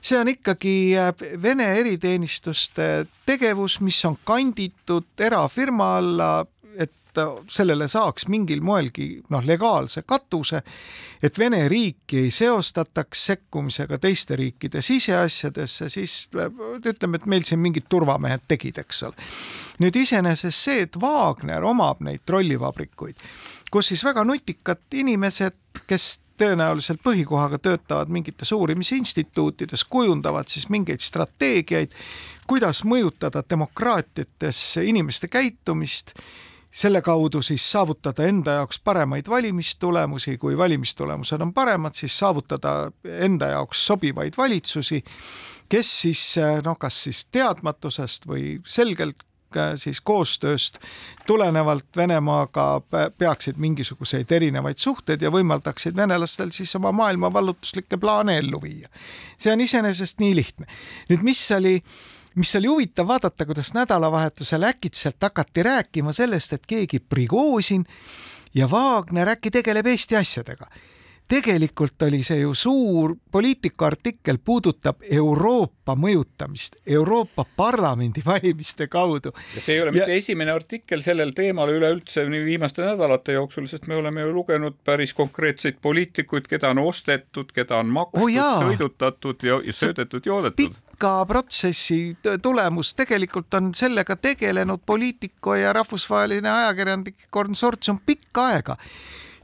[0.00, 6.30] see on ikkagi äh, Vene eriteenistuste tegevus, mis on kanditud erafirma alla,
[6.78, 6.92] et
[7.50, 10.62] sellele saaks mingil moelgi noh, legaalse katuse,
[11.22, 17.62] et Vene riiki ei seostataks sekkumisega teiste riikide siseasjadesse, siis äh, ütleme, et meil siin
[17.62, 19.28] mingid turvamehed tegid, eks ole.
[19.82, 23.18] nüüd iseenesest see, et Wagner omab neid trollivabrikuid,
[23.70, 31.94] kus siis väga nutikad inimesed, kes tõenäoliselt põhikohaga töötavad mingites uurimisinstituutides, kujundavad siis mingeid strateegiaid,
[32.48, 36.14] kuidas mõjutada demokraatiates inimeste käitumist,
[36.70, 43.52] selle kaudu siis saavutada enda jaoks paremaid valimistulemusi, kui valimistulemused on paremad, siis saavutada enda
[43.54, 45.02] jaoks sobivaid valitsusi,
[45.68, 46.22] kes siis
[46.64, 49.24] noh, kas siis teadmatusest või selgelt
[49.76, 50.78] siis koostööst
[51.26, 52.80] tulenevalt Venemaaga
[53.18, 58.88] peaksid mingisuguseid erinevaid suhteid ja võimaldaksid venelastel siis oma maailmavallutuslikke plaane ellu viia.
[59.38, 60.66] see on iseenesest nii lihtne.
[61.08, 61.82] nüüd, mis oli
[62.34, 67.84] mis oli huvitav vaadata, kuidas nädalavahetusel äkitselt hakati rääkima sellest, et keegi Prigožin
[68.54, 70.70] ja Wagner äkki tegeleb Eesti asjadega
[71.28, 79.32] tegelikult oli see ju suur Politico artikkel, puudutab Euroopa mõjutamist Euroopa Parlamendi valimiste kaudu.
[79.54, 79.98] ja see ei ole ja...
[79.98, 84.80] mitte esimene artikkel sellel teemal üleüldse nii viimaste nädalate jooksul, sest me oleme ju lugenud
[84.84, 90.80] päris konkreetseid poliitikuid, keda on ostetud, keda on makstud oh, sõidutatud ja, söödetud, joodetud.
[90.88, 98.78] pika protsessi tulemus, tegelikult on sellega tegelenud Politico ja rahvusvaheline ajakirjanike konsortsium pikka aega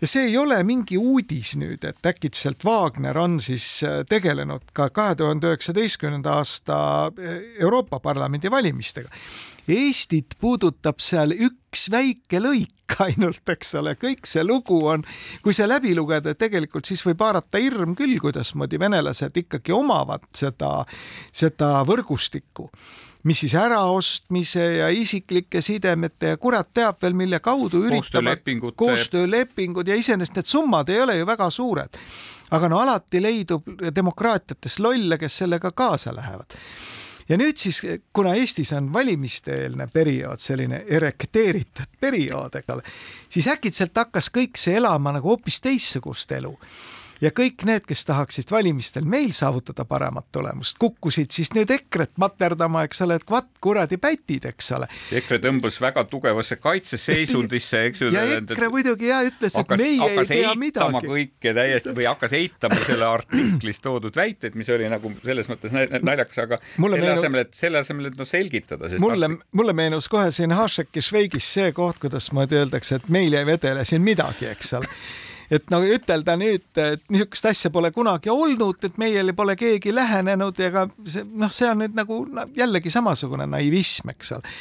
[0.04, 4.90] ja see ei ole mingi uudis nüüd, et äkitselt Wagner on siis äh, tegelenud ka
[4.92, 6.76] kahe tuhande üheksateistkümnenda aasta
[7.08, 9.08] äh, Euroopa Parlamendi valimistega.
[9.64, 15.06] Eestit puudutab seal üks väike lõik ainult, eks ole, kõik see lugu on,
[15.40, 20.74] kui see läbi lugeda, tegelikult siis võib haarata hirm küll, kuidasmoodi venelased ikkagi omavad seda,
[21.32, 22.68] seda võrgustikku
[23.24, 28.44] mis siis äraostmise ja isiklike sidemete ja kurat teab veel, mille kaudu üritavad
[28.76, 32.00] koostöölepingud ja iseenesest need summad ei ole ju väga suured.
[32.50, 36.56] aga no alati leidub demokraatiates lolle, kes sellega kaasa lähevad
[37.28, 37.80] ja nüüd siis,
[38.12, 42.84] kuna Eestis on valimiste-eelne periood, selline erekteeritud periood, eks ole,
[43.28, 46.52] siis äkitselt hakkas kõik see elama nagu hoopis teistsugust elu
[47.22, 52.84] ja kõik need, kes tahaksid valimistel meil saavutada paremat tulemust, kukkusid siis nüüd EKRE-t materdama,
[52.88, 54.88] eks ole, et vat kuradi pätid, eks ole.
[55.20, 58.10] EKRE tõmbas väga tugevasse kaitseseisundisse, eks ju.
[58.14, 61.04] ja EKRE muidugi ja ütles, et meie ei tea midagi.
[61.06, 66.40] kõike täiesti või hakkas eitama selle artiklis toodud väiteid, mis oli nagu selles mõttes naljakas,
[66.46, 67.20] aga mulle selle meenu...
[67.20, 68.90] asemel, et selle asemel, et no selgitada.
[69.02, 73.34] mulle artik..., mulle meenus kohe siin Hašeki Šveigis see koht, kuidas moodi öeldakse, et meil
[73.34, 74.90] ei vedele siin midagi, eks ole
[75.54, 80.58] et no ütelda nüüd, et niisugust asja pole kunagi olnud, et meile pole keegi lähenenud
[80.74, 84.54] ka see noh, see on nüüd nagu no, jällegi samasugune naivism, eks ole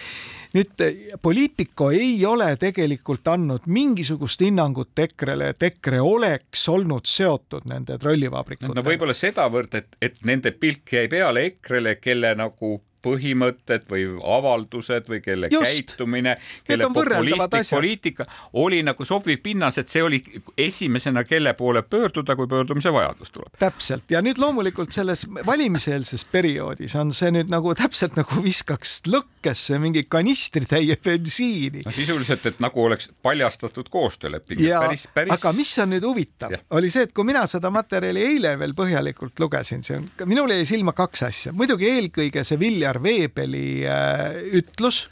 [0.54, 0.84] nüüd
[1.22, 8.78] Politico ei ole tegelikult andnud mingisugust hinnangut EKRE-le, et EKRE oleks olnud seotud nende trollivabrikutega.
[8.78, 14.06] no võib-olla sedavõrd, et, et nende pilk jäi peale EKRE-le, kelle nagu põhimõtted või
[14.38, 15.66] avaldused või kelle Just.
[15.66, 16.38] käitumine,
[16.68, 18.26] kelle populistlik poliitika
[18.64, 20.22] oli nagu sobiv pinnas, et see oli
[20.58, 23.58] esimesena, kelle poole pöörduda, kui pöördumise vajadus tuleb.
[23.60, 29.80] täpselt ja nüüd loomulikult selles valimiseelses perioodis on see nüüd nagu täpselt nagu viskaks lõkkesse
[29.82, 31.84] mingi kanistritäie bensiini.
[31.86, 34.64] no sisuliselt, et nagu oleks paljastatud koostööleping.
[34.70, 35.34] päris, päris.
[35.38, 39.40] aga mis on nüüd huvitav, oli see, et kui mina seda materjali eile veel põhjalikult
[39.44, 44.38] lugesin, see on, minule jäi silma kaks asja, muidugi eelkõige see Vilja Ainar Veebeli äh,
[44.54, 45.08] ütlus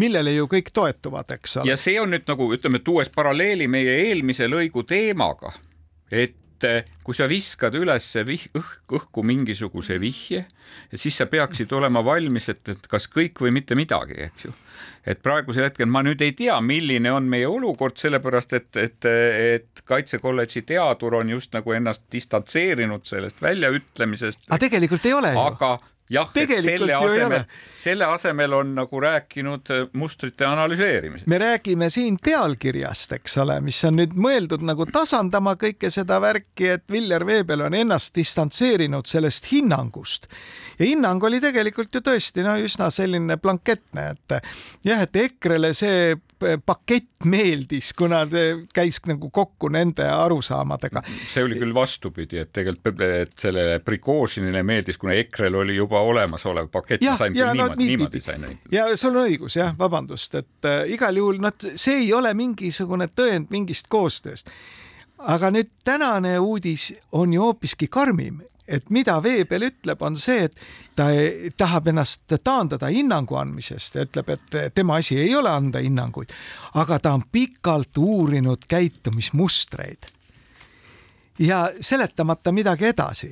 [0.00, 1.70] millele ju kõik toetuvad, eks ole.
[1.70, 5.52] ja see on nüüd nagu ütleme, tuues paralleeli meie eelmise lõigu teemaga,
[6.10, 10.46] et äh, kui sa viskad üles vih-, õhk, õhku mingisuguse vihje,
[10.94, 14.54] siis sa peaksid olema valmis, et, et kas kõik või mitte midagi, eks ju.
[15.06, 19.84] et praegusel hetkel ma nüüd ei tea, milline on meie olukord, sellepärast et, et, et
[19.84, 24.48] Kaitsekolledži teadur on just nagu ennast distantseerinud sellest väljaütlemisest.
[24.48, 25.46] aga tegelikult ei ole ju.
[25.46, 25.78] aga
[26.10, 27.44] jah, et selle asemel,
[27.78, 31.28] selle asemel on nagu rääkinud äh, mustrite analüseerimisest.
[31.30, 36.72] me räägime siin pealkirjast, eks ole, mis on nüüd mõeldud nagu tasandama kõike seda värki,
[36.76, 40.26] et Viljar Veebel on ennast distantseerinud sellest hinnangust
[40.78, 44.40] ja hinnang oli tegelikult ju tõesti no üsna selline blanketne, et
[44.86, 46.16] jah, et EKRE-le see
[46.66, 48.22] pakett meeldis, kuna
[48.74, 51.02] käis nagu kokku nende arusaamadega.
[51.32, 56.70] see oli küll vastupidi, et tegelikult, et sellele Prigožinile meeldis, kuna EKRE-l oli juba olemasolev
[56.72, 58.46] pakett, sain küll no, niimoodi, niimoodi sain.
[58.72, 63.10] ja sul on õigus jah, vabandust, et äh, igal juhul noh, see ei ole mingisugune
[63.14, 64.50] tõend mingist koostööst
[65.20, 70.56] aga nüüd tänane uudis on ju hoopiski karmim, et mida Veebel ütleb, on see, et
[70.96, 71.08] ta
[71.58, 76.32] tahab ennast taandada hinnangu andmisest ja ütleb, et tema asi ei ole anda hinnanguid,
[76.80, 80.10] aga ta on pikalt uurinud käitumismustreid.
[81.40, 83.30] Ja seletamata midagi edasi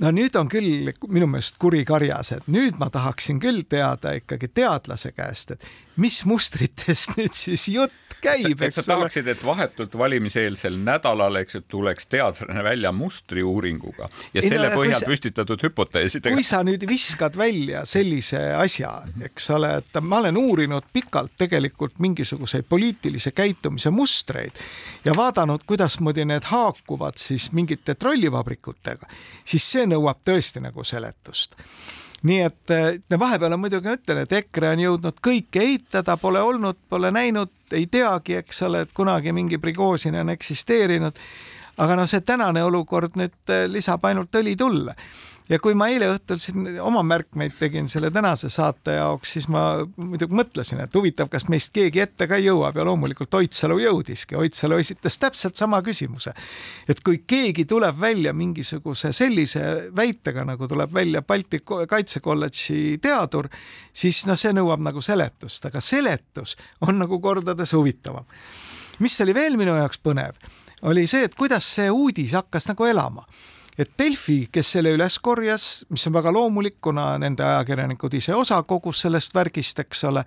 [0.00, 4.50] no nüüd on küll minu meelest kuri karjas, et nüüd ma tahaksin küll teada ikkagi
[4.60, 5.66] teadlase käest, et
[6.00, 11.62] mis mustritest nüüd siis jutt käib, eks sa tahaksid, et vahetult valimiseelsel nädalal, eks ju,
[11.76, 16.36] tuleks teadlane välja mustriuuringuga ja selle no, põhjal sa, püstitatud hüpoteesidega.
[16.36, 18.92] kui sa nüüd viskad välja sellise asja,
[19.24, 24.56] eks ole, et ma olen uurinud pikalt tegelikult mingisuguseid poliitilise käitumise mustreid
[25.04, 29.08] ja vaadanud, kuidasmoodi need haakuvad siis mingite trollivabrikutega,
[29.48, 31.58] siis see nõuab tõesti nagu seletust
[32.26, 32.72] nii et
[33.08, 37.08] no vahepeal on muidugi, ma ütlen, et EKRE on jõudnud kõike eitada, pole olnud, pole
[37.16, 41.16] näinud, ei teagi, eks ole, et kunagi mingi Prigožin on eksisteerinud.
[41.80, 44.92] aga noh, see tänane olukord nüüd lisab ainult õli tulle
[45.50, 49.82] ja kui ma eile õhtul siin oma märkmeid tegin selle tänase saate jaoks, siis ma
[49.98, 54.38] muidugi mõtlesin, et huvitav, kas meist keegi ette ka jõuab ja loomulikult Oidsalu jõudiski.
[54.38, 56.34] Oidsalu esitas täpselt sama küsimuse.
[56.88, 63.48] et kui keegi tuleb välja mingisuguse sellise väitega, nagu tuleb välja Balti Kaitsekolledži teadur,
[63.92, 68.24] siis noh, see nõuab nagu seletust, aga seletus on nagu kordades huvitavam.
[68.98, 70.36] mis oli veel minu jaoks põnev,
[70.82, 73.26] oli see, et kuidas see uudis hakkas nagu elama
[73.78, 78.62] et Delfi, kes selle üles korjas, mis on väga loomulik, kuna nende ajakirjanikud ise osa
[78.68, 80.24] kogus sellest värgist, eks ole,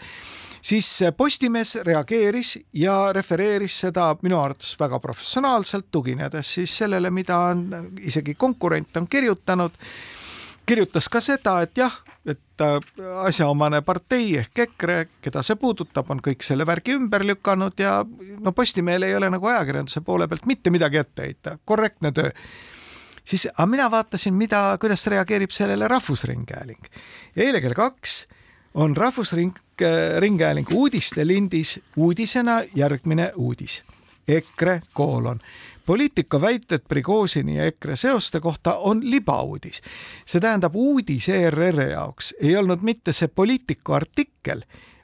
[0.63, 7.93] siis Postimees reageeris ja refereeris seda minu arvates väga professionaalselt, tuginedes siis sellele, mida on
[8.01, 9.79] isegi konkurent on kirjutanud.
[10.65, 11.91] Kirjutas ka seda, et jah,
[12.23, 12.77] et äh,
[13.27, 17.97] asjaomane partei ehk EKRE, keda see puudutab, on kõik selle värgi ümber lükanud ja
[18.39, 22.31] no Postimehel ei ole nagu ajakirjanduse poole pealt mitte midagi ette heita, korrektne töö
[23.25, 26.85] siis, aga mina vaatasin, mida, kuidas reageerib sellele Rahvusringhääling.
[27.37, 28.27] eile kell kaks
[28.73, 33.83] on Rahvusringhäälingu uudistelindis uudisena järgmine uudis.
[34.27, 35.39] EKRE koolon
[35.85, 39.81] poliitika väited Prigožini ja EKRE seoste kohta on libauudis.
[40.25, 44.61] see tähendab, uudis ERR-i jaoks ei olnud mitte see Politico artikkel,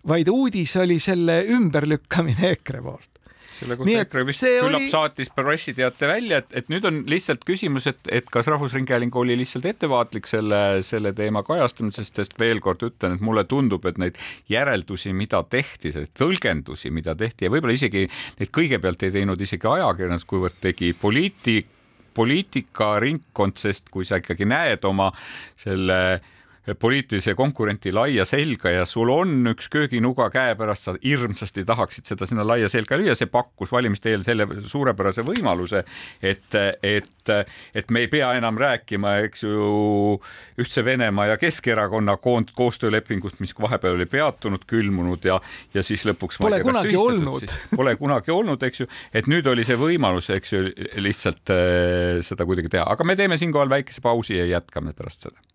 [0.07, 3.18] vaid uudis oli selle ümberlükkamine EKRE poolt
[3.59, 4.89] selle kohta EKRE vist küllap oli...
[4.91, 9.67] saatis pressiteate välja, et, et nüüd on lihtsalt küsimus, et, et kas Rahvusringhääling oli lihtsalt
[9.69, 14.19] ettevaatlik selle, selle teema kajastamisest, sest veel kord ütlen, et mulle tundub, et neid
[14.51, 18.07] järeldusi, mida tehti, tõlgendusi, mida tehti ja võib-olla isegi
[18.39, 21.69] neid kõigepealt ei teinud isegi ajakirjandus, kuivõrd tegi poliitik,
[22.17, 25.11] poliitikaringkond, sest kui sa ikkagi näed oma
[25.59, 26.35] selle äh,
[26.79, 32.45] poliitilise konkurenti laia selga ja sul on üks kööginuga käepärast, sa hirmsasti tahaksid seda sinna
[32.47, 35.83] laia selga lüüa, see pakkus valimiste eel selle suurepärase võimaluse,
[36.21, 37.33] et, et,
[37.75, 40.19] et me ei pea enam rääkima, eks ju,
[40.59, 45.39] Ühtse Venemaa ja Keskerakonna koond koostöölepingust, mis vahepeal oli peatunud, külmunud ja,
[45.73, 47.53] ja siis lõpuks pole kunagi olnud.
[47.75, 50.65] Pole kunagi olnud, eks ju, et nüüd oli see võimalus, eks ju,
[50.99, 55.48] lihtsalt äh, seda kuidagi teha, aga me teeme siinkohal väikese pausi ja jätkame pärast seda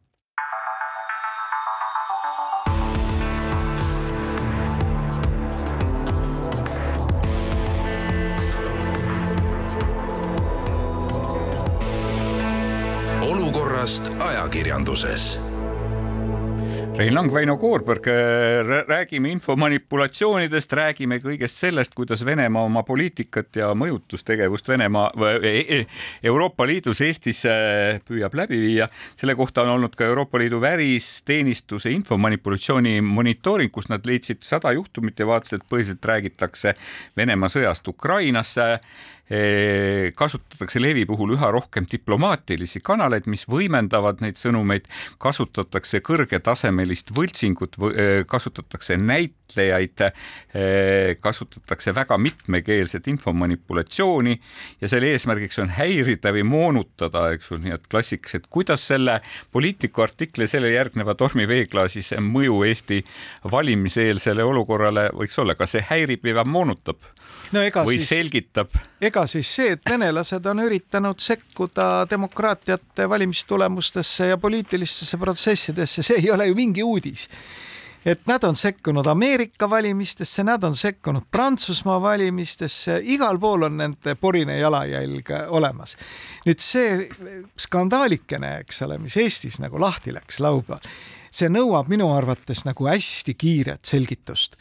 [13.84, 15.38] olukorrast ajakirjanduses.
[16.96, 18.12] Rein Lang, Väino Koorberg, äh,
[18.86, 25.10] räägime infomanipulatsioonidest, räägime kõigest sellest, kuidas Venemaa oma poliitikat ja mõjutustegevust Venemaa,
[25.42, 25.80] e, e,
[26.22, 28.88] Euroopa Liidus, Eestis äh, püüab läbi viia.
[29.16, 35.18] selle kohta on olnud ka Euroopa Liidu välisteenistuse infomanipulatsiooni monitooring, kus nad leidsid sada juhtumit
[35.18, 36.74] ja vaatasid, et põhiliselt räägitakse
[37.16, 38.80] Venemaa sõjast Ukrainasse
[40.14, 44.84] kasutatakse levi puhul üha rohkem diplomaatilisi kanaleid, mis võimendavad neid sõnumeid,
[45.22, 47.78] kasutatakse kõrgetasemelist võltsingut,
[48.28, 50.04] kasutatakse näitlejaid,
[51.24, 54.36] kasutatakse väga mitmekeelset infomanipulatsiooni
[54.82, 59.22] ja selle eesmärgiks on häirida või moonutada, eks ju, nii et klassiks, et kuidas selle
[59.56, 63.00] poliitiku artikli selle järgneva tormi veeklaasis mõju Eesti
[63.50, 67.00] valimiseelsele olukorrale võiks olla, kas see häirib või moonutab?
[67.54, 68.08] No, või siis...
[68.10, 68.74] selgitab?
[69.14, 76.32] Ega siis see, et venelased on üritanud sekkuda demokraatiate valimistulemustesse ja poliitilistesse protsessidesse, see ei
[76.34, 77.28] ole ju mingi uudis
[78.04, 84.14] et nad on sekkunud Ameerika valimistesse, nad on sekkunud Prantsusmaa valimistesse, igal pool on nende
[84.20, 85.96] porine jalajälg olemas.
[86.44, 87.06] nüüd see
[87.56, 90.84] skandaalikene, eks ole, mis Eestis nagu lahti läks laupäeval,
[91.30, 94.58] see nõuab minu arvates nagu hästi kiiret selgitust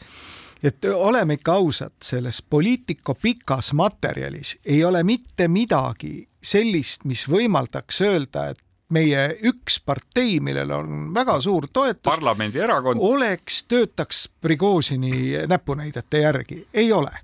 [0.64, 8.00] et oleme ikka ausad, selles poliitika pikas materjalis ei ole mitte midagi sellist, mis võimaldaks
[8.04, 8.60] öelda, et
[8.92, 16.92] meie üks partei, millel on väga suur toetus, parlamendierakond, oleks, töötaks Prigožini näpunäidete järgi, ei
[16.92, 17.23] ole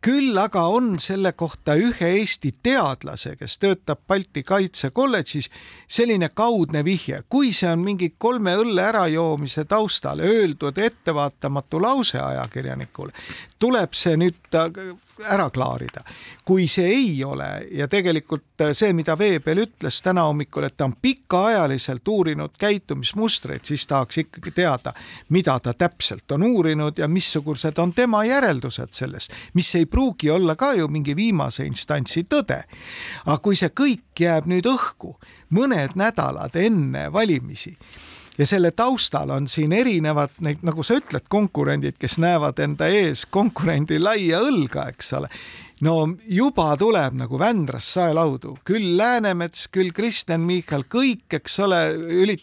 [0.00, 5.50] küll aga on selle kohta ühe Eesti teadlase, kes töötab Balti Kaitsekolledžis,
[5.88, 13.12] selline kaudne vihje, kui see on mingi kolme õlle ärajoomise taustal öeldud ettevaatamatu lause ajakirjanikule,
[13.58, 14.40] tuleb see nüüd
[15.24, 16.00] ära klaarida.
[16.44, 20.94] kui see ei ole ja tegelikult see, mida Veebel ütles täna hommikul, et ta on
[21.02, 24.92] pikaajaliselt uurinud käitumismustreid, siis tahaks ikkagi teada,
[25.28, 30.56] mida ta täpselt on uurinud ja missugused on tema järeldused sellest, mis ei pruugi olla
[30.56, 32.62] ka ju mingi viimase instantsi tõde.
[33.26, 35.16] aga kui see kõik jääb nüüd õhku
[35.50, 37.76] mõned nädalad enne valimisi
[38.38, 43.26] ja selle taustal on siin erinevad neid, nagu sa ütled, konkurendid, kes näevad enda ees
[43.32, 45.30] konkurendi laia õlga, eks ole.
[45.80, 45.94] no
[46.28, 51.82] juba tuleb nagu Vändrast saelaudu, küll Läänemets, küll Kristen Michal, kõik, eks ole,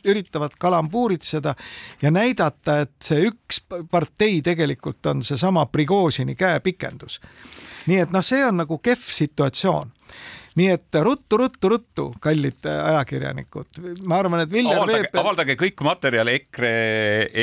[0.04, 1.56] üritavad kalambuuritseda
[2.02, 7.20] ja näidata, et see üks partei tegelikult on seesama Prigožini käepikendus.
[7.88, 9.93] nii et noh, see on nagu kehv situatsioon
[10.56, 15.22] nii et ruttu-ruttu-ruttu, kallid ajakirjanikud, ma arvan, et Viljar avaldage, Veeber...
[15.24, 16.74] avaldage kõik materjal EKRE,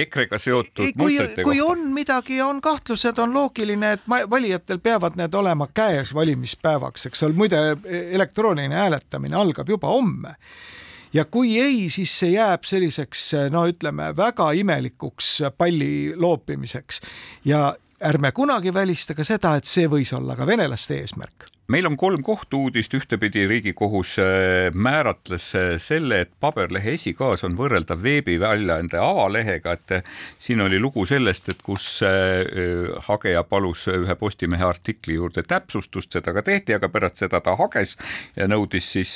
[0.02, 1.66] EKRE-ga seotud kui, kui kohta.
[1.66, 7.38] on midagi, on kahtlused, on loogiline, et valijatel peavad need olema käes valimispäevaks, eks ole,
[7.38, 7.62] muide
[8.14, 10.36] elektrooniline hääletamine algab juba homme.
[11.12, 17.00] Ja kui ei, siis see jääb selliseks no ütleme väga imelikuks palli loopimiseks.
[17.44, 17.72] Ja
[18.06, 22.22] ärme kunagi välista ka seda, et see võis olla ka venelaste eesmärk meil on kolm
[22.26, 29.94] kohtu-uudist, ühtepidi Riigikohus äh, määratles äh, selle, et paberlehe esikaas on võrreldav veebiväljaande avalehega, et
[30.00, 31.88] äh, siin oli lugu sellest, et kus
[33.06, 37.96] hageja palus ühe Postimehe artikli juurde täpsustust, seda ka tehti, aga pärast seda ta hages
[38.36, 39.14] ja nõudis siis,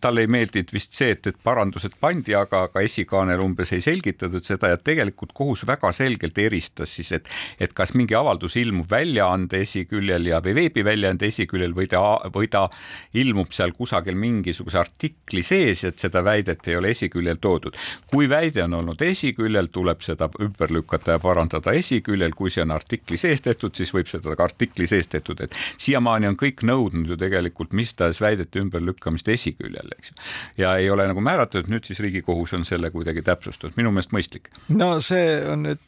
[0.00, 4.44] talle ei meeldinud vist see, et, et parandused pandi, aga, aga esikaanel umbes ei selgitatud
[4.46, 7.28] seda ja tegelikult kohus väga selgelt eristas siis, et,
[7.60, 12.00] et kas mingi avaldus ilmub väljaande esiküljel ja või veebi veebiväljaande esiküljel või ta,
[12.34, 12.68] või ta
[13.14, 17.74] ilmub seal kusagil mingisuguse artikli sees, et seda väidet ei ole esiküljel toodud.
[18.10, 22.70] kui väide on olnud esiküljel, tuleb seda ümber lükata ja parandada esiküljel, kui see on
[22.70, 27.14] artikli sees tehtud, siis võib seda ka artikli sees tehtud, et siiamaani on kõik nõudnud
[27.14, 30.18] ju tegelikult mis tahes väidete ümberlükkamist esiküljel, eks ju.
[30.64, 34.50] ja ei ole nagu määratud, nüüd siis Riigikohus on selle kuidagi täpsustanud, minu meelest mõistlik.
[34.68, 35.82] no see on nüüd,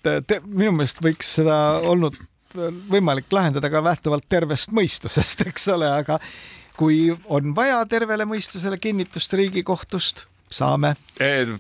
[0.47, 2.17] minu meelest võiks seda olnud
[2.91, 6.21] võimalik lahendada ka lähtuvalt tervest mõistusest, eks ole, aga
[6.77, 10.95] kui on vaja tervele mõistusele kinnitust Riigikohtust, saame.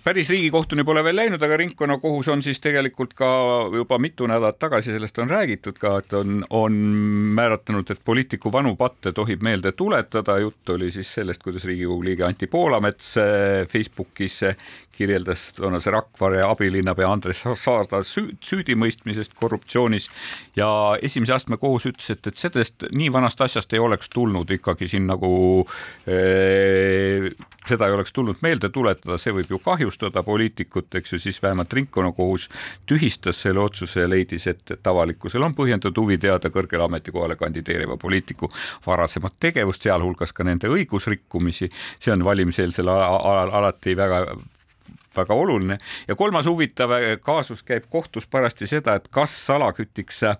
[0.04, 3.28] päris Riigikohtuni pole veel läinud, aga ringkonnakohus on siis tegelikult ka
[3.74, 6.76] juba mitu nädalat tagasi, sellest on räägitud ka, et on, on
[7.38, 12.26] määratlenud, et poliitiku vanu patte tohib meelde tuletada, jutt oli siis sellest, kuidas Riigikogu liige
[12.28, 14.42] Anti Poolamets eh, Facebookis
[14.96, 20.08] kirjeldas toonase Rakvere abilinnapea Andres Saarda süüdimõistmisest korruptsioonis
[20.56, 20.68] ja
[21.02, 25.06] esimese astme kohus ütles, et, et sellest nii vanast asjast ei oleks tulnud ikkagi siin
[25.10, 25.30] nagu
[26.08, 27.32] ee,
[27.68, 31.72] seda ei oleks tulnud meelde tuletada, see võib ju kahjustada poliitikut, eks ju, siis vähemalt
[31.72, 32.48] ringkonnakohus
[32.88, 37.98] tühistas selle otsuse ja leidis, et, et avalikkusel on põhjendatud huvi teada kõrgele ametikohale kandideeriva
[38.00, 38.50] poliitiku
[38.86, 41.70] varasemat tegevust, sealhulgas ka nende õigusrikkumisi.
[41.98, 44.26] see on valimiseelsel alal alati väga
[45.16, 45.78] väga oluline.
[46.08, 50.38] Ja kolmas huvitav kaasus käib kohtus parajasti seda, et kas salakütiks Eh,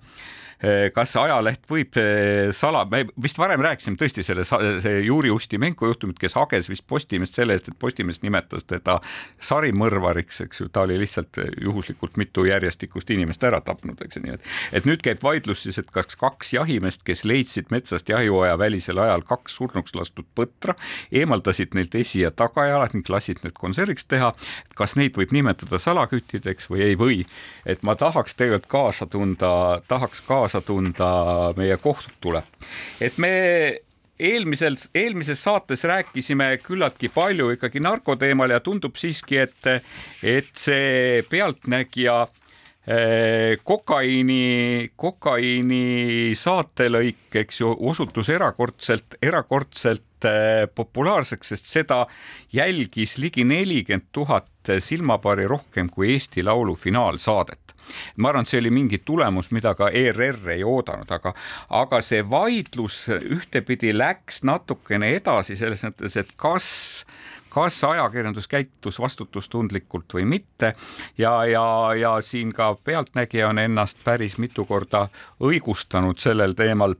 [0.96, 6.16] kas ajaleht võib eh, sala, me vist varem rääkisime tõesti selle, see Juri Ustimenko juhtumit,
[6.20, 8.98] kes hages vist Postimeest selle eest, et Postimees nimetas teda
[9.44, 14.22] sarimõrvariks, eks ju, ta oli lihtsalt eh, juhuslikult mitu järjestikust inimest ära tapnud, eks ju,
[14.24, 14.48] nii et,
[14.80, 19.26] et nüüd käib vaidlus siis, et kas kaks jahimeest, kes leidsid metsast jahihoia välisel ajal
[19.28, 20.76] kaks surnuks lastud põtra,
[21.12, 24.32] eemaldasid neilt esi- ja tagajalad ning lasid need konserviks teha,
[24.78, 27.20] kas neid võib nimetada salaküttideks või ei või,
[27.68, 29.52] et ma tahaks tegelikult kaasa tunda,
[29.88, 32.42] tahaks kaasa kaasa tunda meie kohtule.
[33.00, 33.30] et me
[34.18, 39.66] eelmisel, eelmises saates rääkisime küllaltki palju ikkagi narkoteemal ja tundub siiski, et,
[40.22, 42.26] et see Pealtnägija
[43.66, 52.04] kokaiini, kokaiini saatelõik, eks ju, osutus erakordselt, erakordselt eh, populaarseks, sest seda
[52.54, 57.74] jälgis ligi nelikümmend tuhat silmapari rohkem kui Eesti Laulu finaalsaadet.
[58.16, 61.32] Ma arvan, et see oli mingi tulemus, mida ka ERR ei oodanud, aga,
[61.78, 66.68] aga see vaidlus ühtepidi läks natukene edasi selles mõttes, et kas
[67.56, 70.74] kas ajakirjandus käitus vastutustundlikult või mitte.
[71.18, 71.64] Ja, ja,
[71.96, 75.06] ja siin ka Pealtnägija on ennast päris mitu korda
[75.40, 76.94] õigustanud sellel teemal.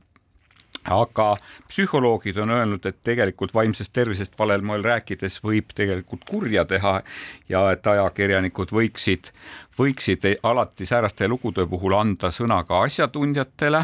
[0.87, 1.35] Aga
[1.67, 7.01] psühholoogid on öelnud, et tegelikult vaimsest tervisest valel moel rääkides võib tegelikult kurja teha
[7.49, 9.29] ja et ajakirjanikud võiksid,
[9.77, 13.83] võiksid alati sääraste lugude puhul anda sõna ka asjatundjatele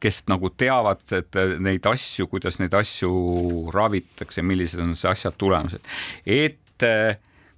[0.00, 3.12] kes nagu teavad, et neid asju, kuidas neid asju
[3.74, 5.86] ravitakse, millised on see asja tulemused,
[6.26, 6.84] et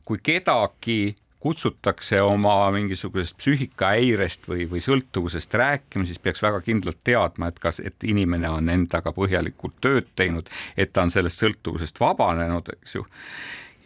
[0.07, 7.51] kui kedagi kutsutakse oma mingisugusest psüühikahäirest või, või sõltuvusest rääkima, siis peaks väga kindlalt teadma,
[7.53, 12.73] et kas, et inimene on endaga põhjalikult tööd teinud, et ta on sellest sõltuvusest vabanenud,
[12.75, 13.07] eks ju.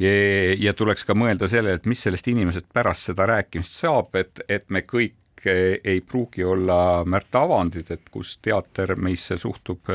[0.01, 0.13] Ja,
[0.59, 4.65] ja tuleks ka mõelda sellele, et mis sellest inimesest pärast seda rääkimist saab, et, et
[4.73, 9.91] me kõik ei pruugi olla Märt Avandid, et kus teater meisse suhtub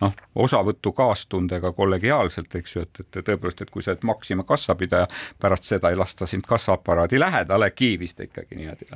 [0.00, 5.08] noh, osavõtu kaastundega kollegiaalselt, eks ju, et, et tõepoolest, et kui sa oled Maxima kassapidaja,
[5.40, 8.88] pärast seda ei lasta sind kassaaparaadi lähedale, kiivist ikkagi niimoodi.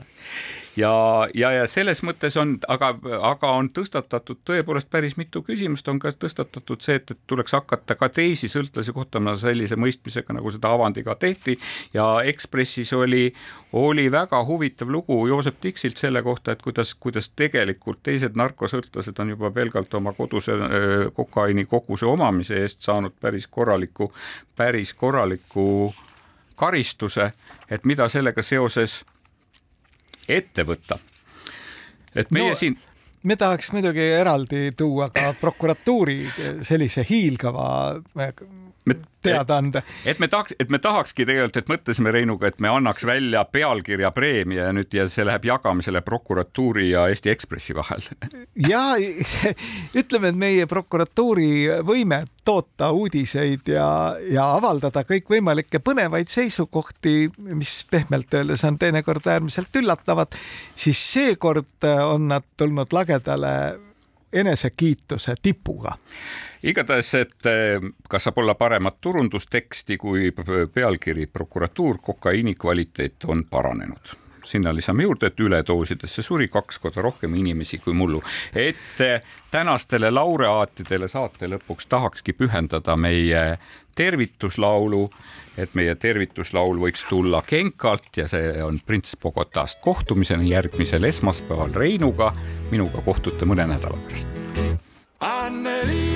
[0.76, 0.92] Ja,
[1.34, 2.90] ja, ja selles mõttes on, aga,
[3.30, 7.96] aga on tõstatatud tõepoolest päris mitu küsimust, on ka tõstatatud see, et, et tuleks hakata
[7.98, 11.56] ka teisi sõltlasi kohtama sellise mõistmisega, nagu seda avandiga tehti.
[11.94, 13.28] Ja Ekspressis oli,
[13.72, 19.34] oli väga huvitav lugu Joosep Tiksilt selle kohta, et kuidas, kuidas tegelikult teised narkosõltlased on
[19.34, 20.58] juba pelgalt oma koduse
[21.14, 24.12] kokaiini koguse omamise eest saanud päris korraliku,
[24.56, 25.94] päris korraliku
[26.56, 27.32] karistuse,
[27.70, 29.02] et mida sellega seoses
[30.28, 30.98] ette võtta.
[32.14, 32.78] et meie no, siin
[33.24, 36.18] me tahaks muidugi eraldi tuua ka prokuratuuri
[36.62, 37.66] sellise hiilgava
[38.84, 39.82] me teada anda.
[40.04, 44.10] et me tahaks, et me tahakski tegelikult, et mõtlesime Reinuga, et me annaks välja pealkirja
[44.14, 48.04] preemia ja nüüd ja see läheb jagamisele prokuratuuri ja Eesti Ekspressi vahel.
[48.72, 48.84] ja
[50.00, 51.48] ütleme, et meie prokuratuuri
[51.86, 53.88] võime toota uudiseid ja,
[54.28, 60.36] ja avaldada kõikvõimalikke põnevaid seisukohti, mis pehmelt öeldes on teinekord äärmiselt üllatavad,
[60.76, 63.54] siis seekord on nad tulnud lagedale
[64.34, 65.96] enesekiituse tipuga.
[66.62, 70.32] Igatahes, et eh, kas saab olla paremat turundusteksti kui
[70.74, 77.34] pealkiri prokuratuur, kokaiini kvaliteet on paranenud sinna lisame juurde, et üledoosidesse suri kaks korda rohkem
[77.34, 78.22] inimesi kui mullu.
[78.54, 83.58] et eh, tänastele laureaatidele saate lõpuks tahakski pühendada meie
[83.94, 85.10] tervituslaulu,
[85.58, 89.78] et meie tervituslaul võiks tulla Genkalt ja see on Prints Bogotast.
[89.80, 92.32] kohtumiseni järgmisel esmaspäeval Reinuga,
[92.70, 94.28] minuga kohtute mõne nädala pärast.
[95.20, 96.13] Anneli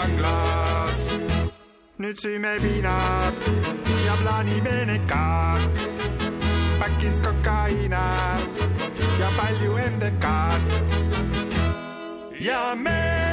[0.00, 1.10] lõpetab vanglas.
[1.98, 3.34] nüüd süüme viinad
[4.06, 5.72] ja plaanime nekad,
[6.78, 8.04] pakis kokaiina
[9.20, 10.68] ja palju MDK-d.
[12.40, 13.29] ja meil,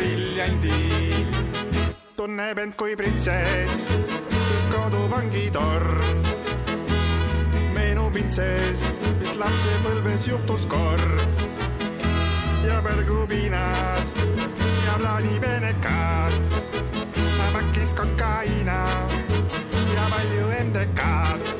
[0.00, 0.72] briljandi.
[2.16, 3.88] tunneb end kui printsess,
[4.48, 6.24] sest koduvangitorn
[7.76, 11.44] meenub intsest, mis lapsepõlves juhtus kord.
[12.64, 14.16] ja põrgupiinad
[14.86, 16.40] ja plaanivenekad,
[17.52, 18.80] pakis kokaiina
[19.94, 21.56] ja palju MDK-d.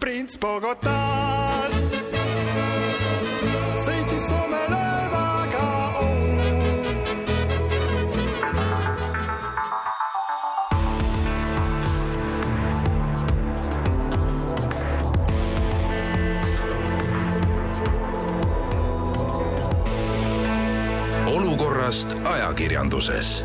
[0.00, 1.93] prints Bogotas
[21.94, 23.44] olukorrast ajakirjanduses